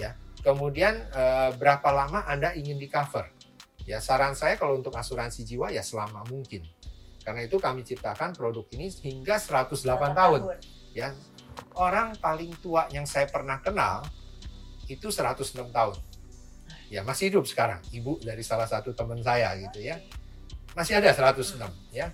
ya. 0.00 0.14
Kemudian 0.40 0.94
eh, 1.12 1.50
berapa 1.58 1.90
lama 1.90 2.24
anda 2.24 2.54
ingin 2.54 2.78
di 2.78 2.86
cover 2.86 3.26
ya 3.84 3.98
saran 3.98 4.38
saya 4.38 4.54
kalau 4.54 4.78
untuk 4.78 4.94
asuransi 4.94 5.44
jiwa 5.44 5.68
ya 5.74 5.82
selama 5.84 6.24
mungkin. 6.30 6.64
Karena 7.26 7.44
itu 7.44 7.60
kami 7.60 7.84
ciptakan 7.84 8.32
produk 8.32 8.64
ini 8.72 8.88
hingga 9.04 9.36
108 9.36 9.84
tahun. 9.84 10.14
tahun. 10.16 10.40
ya. 10.96 11.12
Orang 11.74 12.14
paling 12.22 12.54
tua 12.62 12.86
yang 12.94 13.04
saya 13.04 13.26
pernah 13.26 13.58
kenal 13.60 14.06
itu 14.88 15.10
106 15.12 15.52
tahun 15.68 16.07
ya 16.88 17.04
masih 17.04 17.32
hidup 17.32 17.44
sekarang. 17.44 17.80
Ibu 17.92 18.24
dari 18.24 18.40
salah 18.40 18.68
satu 18.68 18.92
teman 18.96 19.20
saya 19.20 19.52
gitu 19.60 19.84
ya. 19.84 20.00
Masih 20.72 21.00
ada 21.00 21.12
106 21.12 21.60
ya. 21.92 22.12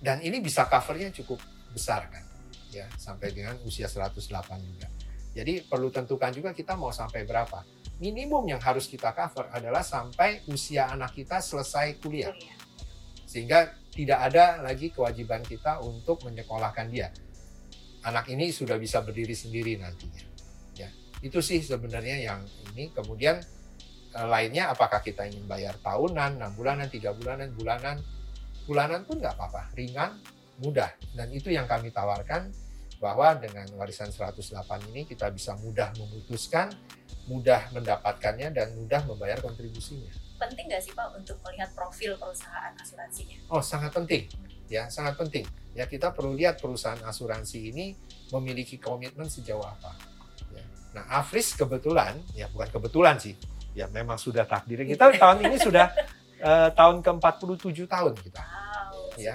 Dan 0.00 0.24
ini 0.24 0.40
bisa 0.40 0.64
covernya 0.64 1.12
cukup 1.12 1.40
besar 1.72 2.08
kan 2.08 2.24
ya. 2.72 2.88
Sampai 2.96 3.32
dengan 3.36 3.56
usia 3.64 3.88
108 3.88 4.16
juga. 4.64 4.88
Jadi 5.30 5.62
perlu 5.62 5.94
tentukan 5.94 6.34
juga 6.34 6.50
kita 6.50 6.74
mau 6.74 6.90
sampai 6.90 7.22
berapa. 7.22 7.62
Minimum 8.00 8.48
yang 8.48 8.60
harus 8.64 8.88
kita 8.88 9.12
cover 9.12 9.52
adalah 9.52 9.84
sampai 9.84 10.42
usia 10.48 10.88
anak 10.88 11.14
kita 11.14 11.38
selesai 11.38 12.00
kuliah. 12.00 12.32
Sehingga 13.28 13.76
tidak 13.92 14.32
ada 14.32 14.64
lagi 14.64 14.90
kewajiban 14.90 15.44
kita 15.44 15.78
untuk 15.84 16.24
menyekolahkan 16.24 16.88
dia. 16.88 17.12
Anak 18.00 18.32
ini 18.32 18.48
sudah 18.48 18.80
bisa 18.80 19.04
berdiri 19.04 19.36
sendiri 19.36 19.76
nantinya. 19.76 20.24
ya 20.24 20.29
itu 21.20 21.38
sih 21.44 21.60
sebenarnya 21.60 22.16
yang 22.20 22.40
ini. 22.72 22.92
Kemudian 22.92 23.40
eh, 24.16 24.26
lainnya 24.26 24.72
apakah 24.72 25.04
kita 25.04 25.28
ingin 25.28 25.44
bayar 25.44 25.76
tahunan 25.80 26.40
enam 26.40 26.52
bulanan 26.56 26.88
tiga 26.88 27.12
bulanan 27.12 27.52
bulanan? 27.52 28.00
Bulanan 28.64 29.04
pun 29.04 29.20
nggak 29.20 29.36
apa-apa 29.36 29.72
ringan 29.76 30.20
mudah. 30.60 30.92
Dan 31.16 31.32
itu 31.32 31.52
yang 31.52 31.68
kami 31.68 31.92
tawarkan 31.92 32.52
bahwa 33.00 33.32
dengan 33.40 33.64
warisan 33.80 34.12
108 34.12 34.92
ini 34.92 35.08
kita 35.08 35.32
bisa 35.32 35.56
mudah 35.56 35.88
memutuskan 35.96 36.68
mudah 37.28 37.72
mendapatkannya 37.72 38.52
dan 38.52 38.76
mudah 38.76 39.06
membayar 39.08 39.40
kontribusinya. 39.40 40.12
Penting 40.40 40.72
nggak 40.72 40.82
sih 40.84 40.92
Pak 40.92 41.16
untuk 41.16 41.36
melihat 41.46 41.72
profil 41.72 42.16
perusahaan 42.16 42.72
asuransinya? 42.76 43.36
Oh 43.52 43.64
sangat 43.64 43.92
penting. 43.92 44.28
Ya 44.68 44.88
sangat 44.88 45.16
penting. 45.16 45.44
Ya 45.72 45.86
kita 45.86 46.12
perlu 46.12 46.34
lihat 46.34 46.58
perusahaan 46.60 47.00
asuransi 47.00 47.72
ini 47.72 47.94
memiliki 48.34 48.76
komitmen 48.80 49.28
sejauh 49.30 49.62
apa 49.62 50.09
Nah, 50.90 51.04
Afris 51.06 51.54
kebetulan, 51.54 52.18
ya 52.34 52.50
bukan 52.50 52.66
kebetulan 52.66 53.14
sih, 53.14 53.38
ya 53.78 53.86
memang 53.86 54.18
sudah 54.18 54.42
takdir 54.42 54.82
kita 54.82 55.14
tahun 55.14 55.46
ini 55.46 55.56
sudah 55.62 55.86
uh, 56.42 56.68
tahun 56.74 56.98
ke-47 57.06 57.86
tahun 57.86 58.14
kita. 58.18 58.42
Wow, 58.42 59.14
ya. 59.14 59.34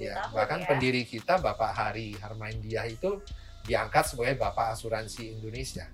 ya, 0.00 0.12
tahun 0.16 0.32
bahkan 0.32 0.60
ya. 0.64 0.66
pendiri 0.72 1.02
kita 1.04 1.36
Bapak 1.44 1.76
Hari 1.76 2.16
Harmaindiah 2.16 2.88
itu 2.88 3.20
diangkat 3.68 4.16
sebagai 4.16 4.40
Bapak 4.40 4.72
Asuransi 4.72 5.36
Indonesia. 5.36 5.84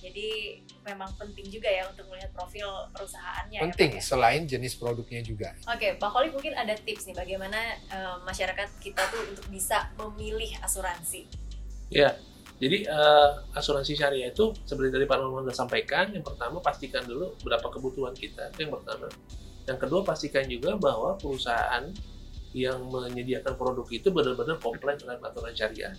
Jadi 0.00 0.56
memang 0.80 1.12
penting 1.20 1.52
juga 1.52 1.68
ya 1.68 1.84
untuk 1.84 2.08
melihat 2.08 2.32
profil 2.32 2.66
perusahaannya. 2.96 3.60
Ya, 3.60 3.62
penting 3.68 4.00
ya, 4.00 4.02
selain 4.02 4.48
jenis 4.48 4.74
produknya 4.80 5.20
juga. 5.20 5.52
Oke, 5.68 6.00
Pak 6.00 6.10
Koli 6.10 6.32
mungkin 6.32 6.56
ada 6.56 6.72
tips 6.72 7.04
nih 7.04 7.14
bagaimana 7.20 7.60
uh, 7.92 8.16
masyarakat 8.24 8.80
kita 8.80 9.02
tuh 9.12 9.22
untuk 9.28 9.46
bisa 9.52 9.92
memilih 10.00 10.56
asuransi. 10.64 11.28
Ya, 11.92 12.16
jadi 12.60 12.84
uh, 12.92 13.56
asuransi 13.56 13.96
syariah 13.96 14.36
itu 14.36 14.52
seperti 14.68 14.92
tadi 14.92 15.08
Pak 15.08 15.16
Norman 15.16 15.48
sudah 15.48 15.64
sampaikan, 15.64 16.12
yang 16.12 16.20
pertama 16.20 16.60
pastikan 16.60 17.00
dulu 17.08 17.32
berapa 17.40 17.64
kebutuhan 17.72 18.12
kita, 18.12 18.52
itu 18.52 18.68
yang 18.68 18.76
pertama. 18.76 19.08
Yang 19.64 19.78
kedua 19.80 20.00
pastikan 20.04 20.44
juga 20.44 20.76
bahwa 20.76 21.16
perusahaan 21.16 21.88
yang 22.52 22.84
menyediakan 22.92 23.56
produk 23.56 23.88
itu 23.88 24.12
benar-benar 24.12 24.60
komplain 24.60 25.00
dengan 25.00 25.16
aturan 25.24 25.56
syariah. 25.56 25.96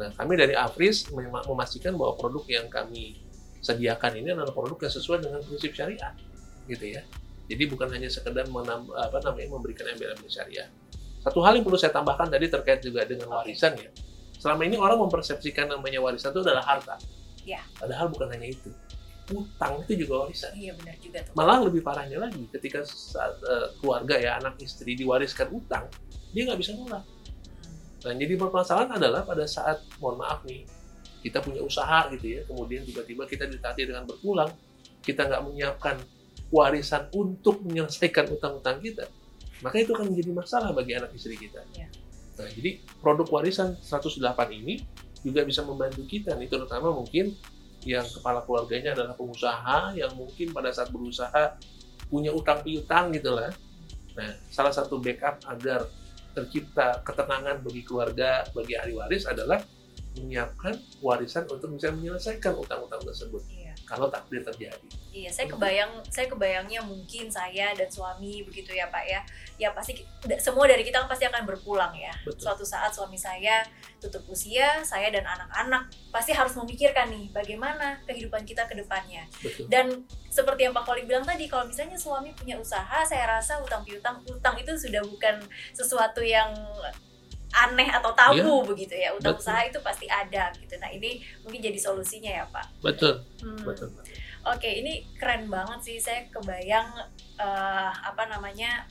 Nah, 0.00 0.08
kami 0.16 0.40
dari 0.40 0.56
Afris 0.56 1.12
memastikan 1.12 1.92
bahwa 2.00 2.16
produk 2.16 2.48
yang 2.48 2.72
kami 2.72 3.20
sediakan 3.60 4.24
ini 4.24 4.32
adalah 4.32 4.56
produk 4.56 4.80
yang 4.80 4.94
sesuai 4.96 5.20
dengan 5.20 5.44
prinsip 5.44 5.76
syariah, 5.76 6.16
gitu 6.64 6.96
ya. 6.96 7.04
Jadi 7.44 7.68
bukan 7.68 7.92
hanya 7.92 8.08
sekedar 8.08 8.48
menambah, 8.48 8.96
apa 8.96 9.20
namanya 9.20 9.52
memberikan 9.52 9.84
embel-embel 9.84 10.32
syariah. 10.32 10.72
Satu 11.20 11.44
hal 11.44 11.60
yang 11.60 11.64
perlu 11.68 11.76
saya 11.76 11.92
tambahkan 11.92 12.32
tadi 12.32 12.48
terkait 12.48 12.80
juga 12.80 13.04
dengan 13.04 13.36
warisan 13.36 13.76
ya 13.76 13.92
selama 14.40 14.64
ini 14.64 14.80
orang 14.80 14.98
mempersepsikan 15.04 15.68
namanya 15.68 16.00
warisan 16.00 16.32
itu 16.32 16.40
adalah 16.40 16.64
harta. 16.64 16.96
Ya. 17.44 17.60
Padahal 17.76 18.08
bukan 18.08 18.32
hanya 18.32 18.48
itu. 18.48 18.72
Utang 19.30 19.84
itu 19.84 20.08
juga 20.08 20.26
warisan. 20.26 20.50
Iya 20.56 20.72
benar 20.74 20.96
juga 20.98 21.18
tuh. 21.22 21.32
Malah 21.36 21.58
lebih 21.68 21.84
parahnya 21.84 22.18
lagi 22.18 22.48
ketika 22.50 22.82
saat, 22.88 23.36
uh, 23.44 23.70
keluarga 23.78 24.16
ya 24.16 24.40
anak 24.40 24.56
istri 24.64 24.96
diwariskan 24.96 25.52
utang, 25.52 25.86
dia 26.32 26.48
nggak 26.48 26.58
bisa 26.58 26.72
nolak. 26.74 27.04
Nah, 28.00 28.16
jadi 28.16 28.32
permasalahan 28.40 28.96
adalah 28.96 29.28
pada 29.28 29.44
saat 29.44 29.84
mohon 30.00 30.24
maaf 30.24 30.40
nih 30.48 30.64
kita 31.20 31.44
punya 31.44 31.60
usaha 31.60 32.08
gitu 32.16 32.40
ya, 32.40 32.40
kemudian 32.48 32.80
tiba-tiba 32.88 33.28
kita 33.28 33.44
ditagih 33.44 33.92
dengan 33.92 34.08
berpulang, 34.08 34.48
kita 35.04 35.28
nggak 35.28 35.42
menyiapkan 35.44 36.00
warisan 36.48 37.12
untuk 37.12 37.60
menyelesaikan 37.60 38.24
utang-utang 38.32 38.80
kita, 38.80 39.04
maka 39.60 39.76
itu 39.84 39.92
akan 39.92 40.08
menjadi 40.08 40.32
masalah 40.32 40.72
bagi 40.72 40.96
anak 40.96 41.12
istri 41.12 41.36
kita. 41.36 41.60
Ya. 41.76 41.92
Nah, 42.40 42.48
jadi 42.48 42.80
produk 43.04 43.28
warisan 43.28 43.76
108 43.76 44.24
ini 44.56 44.80
juga 45.20 45.44
bisa 45.44 45.60
membantu 45.60 46.00
kita 46.08 46.32
nih, 46.40 46.48
terutama 46.48 46.88
mungkin 46.88 47.36
yang 47.84 48.04
kepala 48.04 48.44
keluarganya 48.44 48.96
adalah 48.96 49.12
pengusaha 49.16 49.92
yang 49.96 50.12
mungkin 50.16 50.52
pada 50.52 50.72
saat 50.72 50.88
berusaha 50.88 51.56
punya 52.08 52.32
utang 52.32 52.64
piutang 52.64 53.12
gitu 53.12 53.36
lah. 53.36 53.52
Nah, 54.16 54.32
salah 54.48 54.72
satu 54.72 54.96
backup 55.00 55.40
agar 55.44 55.84
tercipta 56.32 57.04
ketenangan 57.04 57.60
bagi 57.60 57.82
keluarga, 57.84 58.44
bagi 58.56 58.74
ahli 58.76 58.96
waris 58.96 59.24
adalah 59.28 59.60
menyiapkan 60.18 60.74
warisan 61.04 61.46
untuk 61.46 61.76
bisa 61.76 61.94
menyelesaikan 61.94 62.56
utang-utang 62.58 63.00
tersebut. 63.04 63.42
Kalau 63.90 64.06
takdir 64.06 64.46
terjadi. 64.46 64.86
Iya, 65.10 65.34
saya 65.34 65.50
kebayang, 65.50 66.06
saya 66.06 66.30
kebayangnya 66.30 66.78
mungkin 66.86 67.26
saya 67.26 67.74
dan 67.74 67.90
suami 67.90 68.46
begitu 68.46 68.70
ya 68.70 68.86
Pak 68.86 69.02
ya. 69.02 69.20
Ya 69.58 69.74
pasti 69.74 70.06
semua 70.38 70.70
dari 70.70 70.86
kita 70.86 71.02
kan 71.02 71.10
pasti 71.10 71.26
akan 71.26 71.42
berpulang 71.42 71.90
ya. 71.98 72.14
Betul. 72.22 72.46
Suatu 72.46 72.62
saat 72.62 72.94
suami 72.94 73.18
saya 73.18 73.66
tutup 73.98 74.22
usia, 74.30 74.78
saya 74.86 75.10
dan 75.10 75.26
anak-anak 75.26 75.90
pasti 76.14 76.30
harus 76.30 76.54
memikirkan 76.54 77.10
nih 77.10 77.34
bagaimana 77.34 77.98
kehidupan 78.06 78.46
kita 78.46 78.70
ke 78.70 78.78
depannya. 78.78 79.26
Betul. 79.42 79.66
Dan 79.66 80.06
seperti 80.30 80.70
yang 80.70 80.74
Pak 80.78 80.86
Koli 80.86 81.02
bilang 81.02 81.26
tadi, 81.26 81.50
kalau 81.50 81.66
misalnya 81.66 81.98
suami 81.98 82.30
punya 82.30 82.54
usaha, 82.62 83.02
saya 83.02 83.26
rasa 83.26 83.58
utang 83.58 83.82
piutang 83.82 84.22
utang 84.30 84.54
itu 84.62 84.70
sudah 84.78 85.02
bukan 85.02 85.42
sesuatu 85.74 86.22
yang 86.22 86.54
aneh 87.52 87.88
atau 87.88 88.10
tabu 88.12 88.62
begitu 88.64 88.92
ya. 88.92 89.10
Utang 89.10 89.34
Betul. 89.34 89.42
usaha 89.42 89.60
itu 89.62 89.78
pasti 89.80 90.06
ada 90.06 90.50
gitu. 90.54 90.74
Nah, 90.76 90.88
ini 90.88 91.10
mungkin 91.40 91.60
jadi 91.60 91.76
solusinya 91.76 92.30
ya, 92.32 92.44
Pak. 92.46 92.66
Betul, 92.80 93.22
Hmm. 93.40 93.60
betul. 93.60 93.90
Oke, 94.42 94.70
ini 94.70 95.04
keren 95.14 95.46
banget 95.46 95.78
sih. 95.82 95.96
Saya 95.96 96.24
kebayang 96.28 96.88
eh, 97.36 97.90
apa 98.00 98.24
namanya 98.26 98.84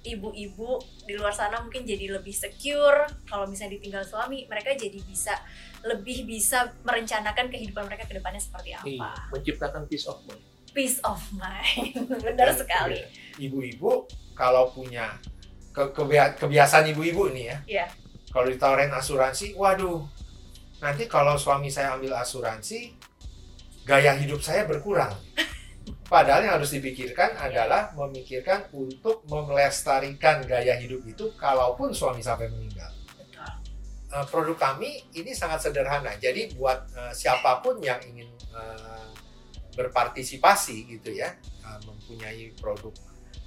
ibu-ibu 0.00 0.78
di 1.02 1.12
luar 1.12 1.30
sana 1.30 1.58
mungkin 1.58 1.82
jadi 1.82 2.08
lebih 2.12 2.30
secure 2.30 2.96
kalau 3.24 3.44
misalnya 3.44 3.74
ditinggal 3.74 4.02
suami, 4.02 4.46
mereka 4.46 4.72
jadi 4.72 4.96
bisa 5.00 5.34
lebih 5.82 6.22
bisa 6.22 6.70
merencanakan 6.80 7.46
kehidupan 7.48 7.84
mereka 7.84 8.06
ke 8.06 8.14
depannya 8.14 8.38
seperti 8.38 8.72
Iya, 8.72 8.80
apa. 8.98 9.10
menciptakan 9.30 9.82
peace 9.84 10.06
of 10.06 10.22
mind. 10.24 10.42
Peace 10.70 10.98
of 11.02 11.18
mind. 11.32 11.94
Benar 12.24 12.50
sekali. 12.52 12.98
iya, 12.98 13.10
Ibu-ibu 13.40 14.06
kalau 14.32 14.70
punya 14.70 15.18
ke- 15.72 15.92
kebia- 15.94 16.34
kebiasaan 16.36 16.90
ibu-ibu 16.92 17.30
nih 17.32 17.44
ya. 17.52 17.58
Iya. 17.66 17.86
Kalau 18.28 18.46
ditawarin 18.48 18.92
asuransi, 18.92 19.56
waduh. 19.56 20.04
Nanti 20.78 21.10
kalau 21.10 21.34
suami 21.34 21.72
saya 21.72 21.96
ambil 21.98 22.14
asuransi, 22.14 22.94
gaya 23.82 24.14
hidup 24.14 24.38
saya 24.38 24.68
berkurang. 24.68 25.10
Padahal 26.12 26.44
yang 26.44 26.54
harus 26.60 26.72
dipikirkan 26.72 27.36
adalah 27.36 27.92
memikirkan 27.92 28.68
untuk 28.72 29.24
melestarikan 29.28 30.40
gaya 30.44 30.76
hidup 30.76 31.04
itu 31.04 31.32
kalaupun 31.36 31.92
suami 31.92 32.20
sampai 32.24 32.48
meninggal. 32.48 32.88
Betul. 33.16 33.48
Eh, 34.12 34.26
produk 34.32 34.56
kami 34.56 35.04
ini 35.12 35.32
sangat 35.36 35.68
sederhana. 35.68 36.16
Jadi 36.16 36.52
buat 36.56 36.84
eh, 36.96 37.12
siapa 37.12 37.60
pun 37.60 37.80
yang 37.80 38.00
ingin 38.04 38.28
eh, 38.56 39.06
berpartisipasi 39.76 40.90
gitu 40.96 41.14
ya, 41.14 41.32
mempunyai 41.86 42.50
produk 42.58 42.90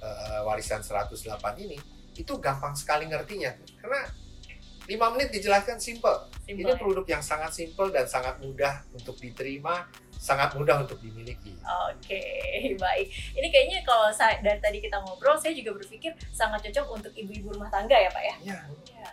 eh, 0.00 0.40
warisan 0.46 0.80
108 0.80 1.12
ini, 1.60 1.76
itu 2.14 2.32
gampang 2.36 2.72
sekali 2.72 3.06
ngertinya. 3.06 3.52
Karena 3.78 4.02
5 4.82 5.12
menit 5.14 5.30
dijelaskan 5.30 5.78
simple. 5.78 6.26
Simple 6.42 6.66
Ini 6.66 6.74
ya. 6.74 6.78
produk 6.78 7.06
yang 7.06 7.22
sangat 7.22 7.54
simple 7.54 7.88
dan 7.88 8.04
sangat 8.04 8.34
mudah 8.38 8.82
untuk 8.90 9.14
diterima, 9.14 9.86
sangat 10.12 10.52
mudah 10.52 10.82
untuk 10.82 10.98
dimiliki. 10.98 11.54
Oke, 11.88 12.18
baik. 12.82 13.06
Ini 13.32 13.46
kayaknya 13.46 13.78
kalau 13.86 14.10
saya 14.10 14.42
dari 14.42 14.58
tadi 14.58 14.82
kita 14.82 14.98
ngobrol, 15.00 15.38
saya 15.38 15.54
juga 15.54 15.70
berpikir 15.72 16.10
sangat 16.30 16.66
cocok 16.66 16.86
untuk 16.92 17.12
ibu-ibu 17.14 17.54
rumah 17.54 17.70
tangga 17.70 17.94
ya, 17.94 18.10
Pak 18.10 18.22
ya. 18.22 18.34
Ya, 18.42 18.58
Ya. 18.92 19.10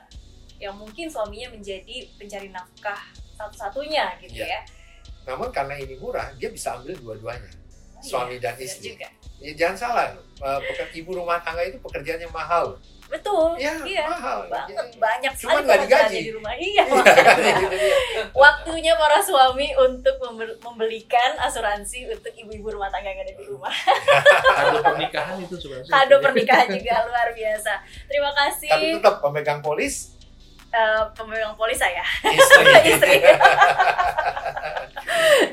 Yang 0.59 0.75
mungkin 0.75 1.05
suaminya 1.07 1.53
menjadi 1.53 2.09
pencari 2.17 2.49
nafkah 2.49 2.99
satu-satunya 3.33 4.19
gitu 4.19 4.43
Iya. 4.43 4.59
ya. 4.59 4.61
namun 5.23 5.53
karena 5.53 5.77
ini 5.77 5.93
murah, 5.95 6.33
dia 6.35 6.49
bisa 6.49 6.73
ambil 6.75 6.97
dua-duanya. 6.97 7.53
Suami 7.99 8.35
iya, 8.35 8.41
dan 8.41 8.53
benar 8.53 8.65
istri. 8.65 8.87
juga. 8.91 9.07
Ya, 9.39 9.51
jangan 9.55 9.77
salah, 9.77 10.05
loh. 10.13 10.23
Eh, 10.39 10.95
ibu 10.95 11.11
rumah 11.11 11.39
tangga 11.39 11.63
itu 11.63 11.79
pekerjaannya 11.79 12.27
mahal. 12.29 12.75
Betul. 13.09 13.57
Ya, 13.57 13.73
iya. 13.81 14.05
mahal. 14.05 14.45
Banget 14.45 14.75
Jadi- 14.77 15.01
banyak 15.01 15.33
Cuman 15.33 15.49
sekali 15.49 15.65
nggak 15.65 15.79
digaji. 15.81 16.17
di 16.21 16.31
rumah. 16.31 16.53
Iya. 16.53 16.83
Iya. 16.85 18.23
Waktunya 18.31 18.93
para 18.93 19.17
suami 19.17 19.73
untuk 19.73 20.13
membel- 20.21 20.59
membelikan 20.61 21.33
asuransi 21.41 22.05
untuk 22.07 22.29
ibu-ibu 22.29 22.69
rumah 22.69 22.85
tangga 22.87 23.09
yang 23.09 23.25
ada 23.25 23.33
di 23.33 23.45
rumah. 23.49 23.73
Kado 24.53 24.77
pernikahan 24.85 25.41
itu 25.41 25.55
sebenarnya. 25.57 25.89
Kado 25.89 26.15
pernikahan 26.21 26.67
juga 26.69 26.93
luar 27.03 27.27
biasa. 27.33 27.73
Terima 28.05 28.31
kasih 28.31 28.69
Tapi 28.69 28.85
tetap 29.01 29.15
pemegang 29.19 29.59
polis 29.59 30.13
eh, 30.69 31.01
pemegang 31.17 31.57
polis 31.57 31.81
saya. 31.81 32.05
istri. 32.23 32.65
Istri. 32.93 33.15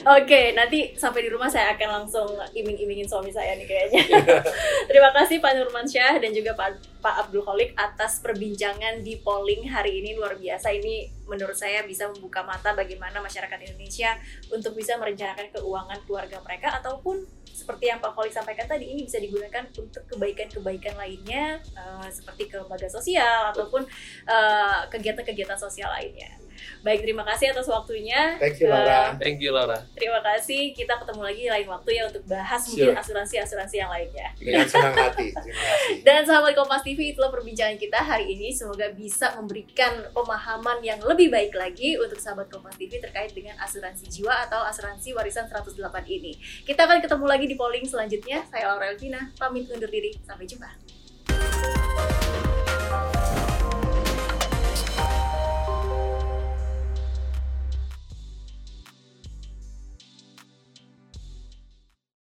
Oke, 0.07 0.55
nanti 0.55 0.95
sampai 0.95 1.27
di 1.27 1.31
rumah 1.31 1.51
saya 1.51 1.75
akan 1.75 1.89
langsung 2.03 2.31
iming-imingin 2.55 3.07
suami 3.11 3.35
saya 3.35 3.59
nih 3.59 3.67
kayaknya. 3.67 4.03
Terima 4.91 5.11
kasih 5.11 5.43
Pak 5.43 5.53
Nurman 5.59 5.87
Syah 5.87 6.17
dan 6.23 6.31
juga 6.31 6.55
Pak, 6.55 7.03
Pak 7.03 7.15
Abdul 7.27 7.43
Kholik 7.43 7.75
atas 7.75 8.23
perbincangan 8.23 9.03
di 9.03 9.19
polling 9.19 9.67
hari 9.67 10.03
ini 10.03 10.15
luar 10.15 10.39
biasa. 10.39 10.71
Ini 10.73 11.27
menurut 11.27 11.59
saya 11.59 11.83
bisa 11.83 12.07
membuka 12.07 12.47
mata 12.47 12.73
bagaimana 12.73 13.19
masyarakat 13.19 13.59
Indonesia 13.67 14.15
untuk 14.55 14.79
bisa 14.79 14.95
merencanakan 14.95 15.51
keuangan 15.51 15.99
keluarga 16.07 16.39
mereka 16.43 16.79
ataupun 16.79 17.27
seperti 17.57 17.89
yang 17.89 17.99
Pak 18.05 18.13
Kholik 18.13 18.37
sampaikan 18.37 18.69
tadi 18.69 18.85
ini 18.93 19.09
bisa 19.09 19.17
digunakan 19.17 19.65
untuk 19.75 20.05
kebaikan-kebaikan 20.13 20.95
lainnya 21.01 21.59
eh, 21.59 22.09
seperti 22.13 22.53
ke 22.53 22.61
lembaga 22.61 22.87
sosial 22.87 23.51
ataupun 23.57 23.83
eh, 24.29 24.81
kegiatan-kegiatan 24.93 25.59
sosial 25.59 25.89
lainnya. 25.89 26.46
Baik, 26.83 27.03
terima 27.03 27.23
kasih 27.27 27.51
atas 27.53 27.67
waktunya. 27.67 28.37
Thank 28.39 28.63
you, 28.63 28.69
Laura. 28.71 29.17
Thank 29.19 29.39
you 29.43 29.51
Laura. 29.51 29.79
Terima 29.97 30.21
kasih. 30.23 30.73
Kita 30.77 30.99
ketemu 31.03 31.23
lagi 31.25 31.45
lain 31.51 31.67
waktu 31.67 31.91
ya 31.97 32.03
untuk 32.09 32.23
bahas 32.27 32.63
Sure. 32.67 32.91
mungkin 32.91 32.97
asuransi-asuransi 33.03 33.77
yang 33.79 33.91
lainnya. 33.91 34.29
Dengan 34.39 34.67
senang 34.69 34.95
hati. 34.95 35.29
Terima 35.33 35.63
kasih. 35.63 35.95
Dan 36.03 36.21
sahabat 36.27 36.53
Kompas 36.57 36.83
TV, 36.83 37.13
itulah 37.13 37.31
perbincangan 37.31 37.77
kita 37.77 37.99
hari 38.01 38.33
ini. 38.33 38.51
Semoga 38.55 38.91
bisa 38.95 39.35
memberikan 39.39 40.09
pemahaman 40.15 40.81
yang 40.83 40.99
lebih 41.03 41.29
baik 41.31 41.53
lagi 41.55 41.99
untuk 42.01 42.19
sahabat 42.19 42.49
Kompas 42.49 42.75
TV 42.79 42.99
terkait 42.99 43.33
dengan 43.35 43.57
asuransi 43.61 44.09
jiwa 44.09 44.47
atau 44.49 44.65
asuransi 44.65 45.13
warisan 45.15 45.47
108 45.49 45.77
ini. 46.09 46.37
Kita 46.65 46.87
akan 46.87 47.03
ketemu 47.03 47.25
lagi 47.27 47.47
di 47.47 47.57
polling 47.59 47.87
selanjutnya. 47.87 48.43
Saya 48.49 48.73
Laura 48.73 48.91
Elvina, 48.91 49.31
pamit 49.37 49.69
undur 49.71 49.89
diri. 49.91 50.15
Sampai 50.27 50.47
jumpa. 50.47 50.69